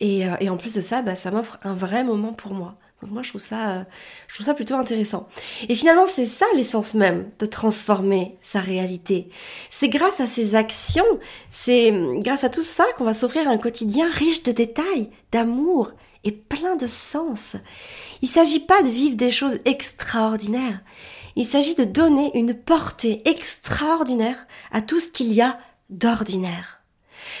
Et, 0.00 0.26
euh, 0.26 0.34
et 0.40 0.50
en 0.50 0.56
plus 0.56 0.74
de 0.74 0.80
ça, 0.80 1.02
bah, 1.02 1.14
ça 1.14 1.30
m'offre 1.30 1.58
un 1.62 1.74
vrai 1.74 2.04
moment 2.04 2.32
pour 2.32 2.54
moi. 2.54 2.76
Donc 3.02 3.10
moi 3.10 3.22
je 3.22 3.28
trouve 3.30 3.40
ça, 3.40 3.86
je 4.28 4.34
trouve 4.34 4.46
ça 4.46 4.54
plutôt 4.54 4.76
intéressant. 4.76 5.28
Et 5.68 5.74
finalement 5.74 6.06
c'est 6.06 6.26
ça 6.26 6.46
l'essence 6.54 6.94
même 6.94 7.30
de 7.38 7.46
transformer 7.46 8.38
sa 8.40 8.60
réalité. 8.60 9.28
C'est 9.68 9.88
grâce 9.88 10.20
à 10.20 10.26
ces 10.26 10.54
actions, 10.54 11.04
c'est 11.50 11.92
grâce 12.20 12.44
à 12.44 12.48
tout 12.48 12.62
ça 12.62 12.84
qu'on 12.96 13.04
va 13.04 13.14
s'offrir 13.14 13.48
un 13.48 13.58
quotidien 13.58 14.10
riche 14.10 14.42
de 14.42 14.52
détails, 14.52 15.10
d'amour 15.32 15.92
et 16.24 16.32
plein 16.32 16.76
de 16.76 16.86
sens. 16.86 17.56
Il 18.22 18.28
s'agit 18.28 18.60
pas 18.60 18.82
de 18.82 18.88
vivre 18.88 19.16
des 19.16 19.30
choses 19.30 19.58
extraordinaires. 19.64 20.80
Il 21.36 21.46
s'agit 21.46 21.74
de 21.74 21.84
donner 21.84 22.30
une 22.34 22.54
portée 22.54 23.28
extraordinaire 23.28 24.46
à 24.72 24.80
tout 24.80 25.00
ce 25.00 25.10
qu'il 25.10 25.32
y 25.32 25.42
a 25.42 25.58
d'ordinaire. 25.90 26.83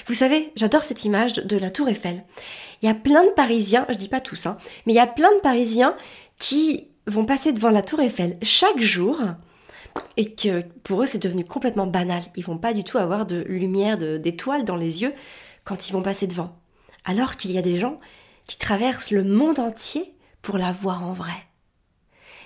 Vous 0.06 0.14
savez, 0.14 0.52
j'adore 0.56 0.84
cette 0.84 1.04
image 1.04 1.34
de 1.34 1.56
la 1.56 1.70
tour 1.70 1.88
Eiffel. 1.88 2.24
Il 2.82 2.86
y 2.86 2.90
a 2.90 2.94
plein 2.94 3.24
de 3.24 3.30
Parisiens, 3.30 3.86
je 3.88 3.96
dis 3.96 4.08
pas 4.08 4.20
tous, 4.20 4.46
hein, 4.46 4.58
mais 4.86 4.92
il 4.92 4.96
y 4.96 5.00
a 5.00 5.06
plein 5.06 5.34
de 5.34 5.40
Parisiens 5.40 5.96
qui 6.38 6.88
vont 7.06 7.24
passer 7.24 7.52
devant 7.52 7.70
la 7.70 7.82
tour 7.82 8.00
Eiffel 8.00 8.38
chaque 8.42 8.80
jour 8.80 9.20
et 10.16 10.34
que 10.34 10.62
pour 10.82 11.02
eux 11.02 11.06
c'est 11.06 11.22
devenu 11.22 11.44
complètement 11.44 11.86
banal. 11.86 12.22
Ils 12.36 12.44
vont 12.44 12.58
pas 12.58 12.72
du 12.72 12.84
tout 12.84 12.98
avoir 12.98 13.26
de 13.26 13.42
lumière, 13.42 13.98
d'étoiles 13.98 14.64
dans 14.64 14.76
les 14.76 15.02
yeux 15.02 15.12
quand 15.64 15.88
ils 15.88 15.92
vont 15.92 16.02
passer 16.02 16.26
devant. 16.26 16.58
Alors 17.04 17.36
qu'il 17.36 17.52
y 17.52 17.58
a 17.58 17.62
des 17.62 17.78
gens 17.78 18.00
qui 18.44 18.58
traversent 18.58 19.10
le 19.10 19.24
monde 19.24 19.58
entier 19.58 20.14
pour 20.42 20.58
la 20.58 20.72
voir 20.72 21.06
en 21.06 21.12
vrai. 21.12 21.32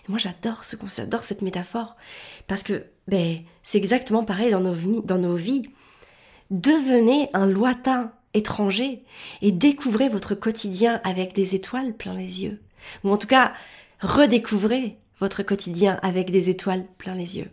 Et 0.07 0.11
moi 0.11 0.19
j'adore 0.19 0.65
ce 0.65 0.77
j'adore 0.97 1.25
cette 1.25 1.43
métaphore 1.43 1.97
parce 2.47 2.63
que 2.63 2.87
ben 3.07 3.41
c'est 3.63 3.79
exactement 3.79 4.25
pareil 4.25 4.51
dans 4.51 4.61
nos 4.61 5.35
vies. 5.35 5.69
Devenez 6.51 7.29
un 7.35 7.47
lointain 7.47 8.13
étranger 8.35 9.05
et 9.43 9.53
découvrez 9.53 10.09
votre 10.09 10.35
quotidien 10.35 11.01
avec 11.05 11.35
des 11.35 11.55
étoiles 11.55 11.93
plein 11.93 12.15
les 12.15 12.43
yeux. 12.43 12.61
Ou 13.05 13.11
en 13.11 13.17
tout 13.17 13.27
cas, 13.27 13.53
redécouvrez 14.01 14.99
votre 15.21 15.43
quotidien 15.43 15.99
avec 16.03 16.31
des 16.31 16.49
étoiles 16.49 16.87
plein 16.97 17.15
les 17.15 17.39
yeux. 17.39 17.51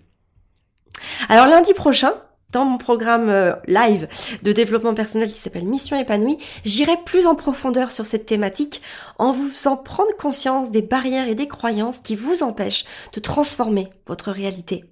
Alors 1.27 1.47
lundi 1.47 1.73
prochain, 1.73 2.13
dans 2.51 2.63
mon 2.63 2.77
programme 2.77 3.29
euh, 3.29 3.53
live 3.67 4.07
de 4.43 4.53
développement 4.53 4.93
personnel 4.93 5.31
qui 5.31 5.39
s'appelle 5.39 5.65
Mission 5.65 5.97
épanouie, 5.97 6.37
j'irai 6.63 6.95
plus 7.05 7.25
en 7.25 7.35
profondeur 7.35 7.91
sur 7.91 8.05
cette 8.05 8.25
thématique 8.25 8.81
en 9.17 9.33
vous 9.33 9.49
faisant 9.49 9.75
prendre 9.75 10.15
conscience 10.15 10.71
des 10.71 10.81
barrières 10.81 11.27
et 11.27 11.35
des 11.35 11.49
croyances 11.49 11.99
qui 11.99 12.15
vous 12.15 12.43
empêchent 12.43 12.85
de 13.11 13.19
transformer 13.19 13.89
votre 14.07 14.31
réalité. 14.31 14.85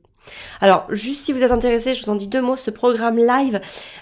Alors, 0.61 0.85
juste 0.89 1.25
si 1.25 1.33
vous 1.33 1.43
êtes 1.43 1.51
intéressé, 1.51 1.93
je 1.93 2.03
vous 2.03 2.09
en 2.09 2.15
dis 2.15 2.27
deux 2.27 2.41
mots. 2.41 2.55
Ce 2.55 2.71
programme 2.71 3.17
live, 3.17 3.61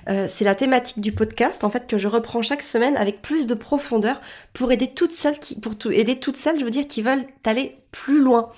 euh, 0.10 0.28
c'est 0.30 0.46
la 0.46 0.56
thématique 0.56 1.00
du 1.00 1.12
podcast, 1.12 1.64
en 1.64 1.70
fait, 1.70 1.88
que 1.88 1.98
je 1.98 2.08
reprends 2.08 2.42
chaque 2.42 2.64
semaine 2.64 2.98
avec 2.98 3.22
plus 3.22 3.48
de 3.48 3.54
profondeur 3.54 4.22
pour 4.54 4.72
aider 4.72 4.88
toutes 4.88 5.14
celles 5.14 5.40
qui, 5.40 5.56
pour 5.56 5.78
tout, 5.78 5.92
aider 5.92 6.20
toutes 6.20 6.38
celles, 6.38 6.60
je 6.60 6.66
veux 6.66 6.72
dire, 6.72 6.88
qui 6.88 7.02
veulent 7.02 7.26
aller 7.46 7.78
plus 7.92 8.20
loin. 8.20 8.50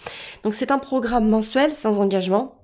Donc, 0.43 0.55
c'est 0.55 0.71
un 0.71 0.79
programme 0.79 1.29
mensuel 1.29 1.73
sans 1.73 1.99
engagement 1.99 2.55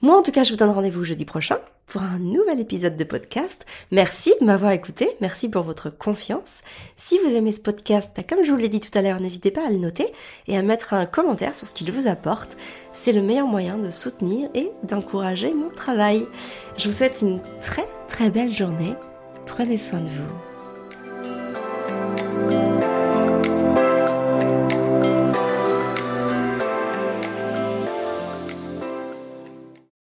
Moi 0.00 0.18
en 0.18 0.22
tout 0.22 0.32
cas 0.32 0.44
je 0.44 0.50
vous 0.50 0.56
donne 0.56 0.70
rendez-vous 0.70 1.04
jeudi 1.04 1.24
prochain 1.24 1.58
pour 1.86 2.02
un 2.02 2.18
nouvel 2.18 2.60
épisode 2.60 2.96
de 2.96 3.04
podcast. 3.04 3.64
Merci 3.90 4.32
de 4.40 4.46
m'avoir 4.46 4.72
écouté, 4.72 5.08
merci 5.20 5.48
pour 5.48 5.62
votre 5.62 5.90
confiance. 5.90 6.62
Si 6.96 7.18
vous 7.18 7.34
aimez 7.34 7.52
ce 7.52 7.60
podcast, 7.60 8.12
bah, 8.16 8.22
comme 8.22 8.44
je 8.44 8.50
vous 8.50 8.56
l'ai 8.56 8.68
dit 8.68 8.80
tout 8.80 8.96
à 8.96 9.02
l'heure, 9.02 9.20
n'hésitez 9.20 9.50
pas 9.50 9.66
à 9.66 9.70
le 9.70 9.78
noter 9.78 10.10
et 10.48 10.56
à 10.56 10.62
mettre 10.62 10.94
un 10.94 11.06
commentaire 11.06 11.56
sur 11.56 11.66
ce 11.66 11.74
qu'il 11.74 11.92
vous 11.92 12.08
apporte. 12.08 12.56
C'est 12.92 13.12
le 13.12 13.22
meilleur 13.22 13.46
moyen 13.46 13.78
de 13.78 13.90
soutenir 13.90 14.48
et 14.54 14.70
d'encourager 14.82 15.52
mon 15.52 15.70
travail. 15.70 16.26
Je 16.76 16.86
vous 16.86 16.96
souhaite 16.96 17.22
une 17.22 17.40
très 17.60 17.88
très 18.08 18.30
belle 18.30 18.52
journée. 18.52 18.94
Prenez 19.46 19.78
soin 19.78 20.00
de 20.00 20.08
vous. 20.08 20.53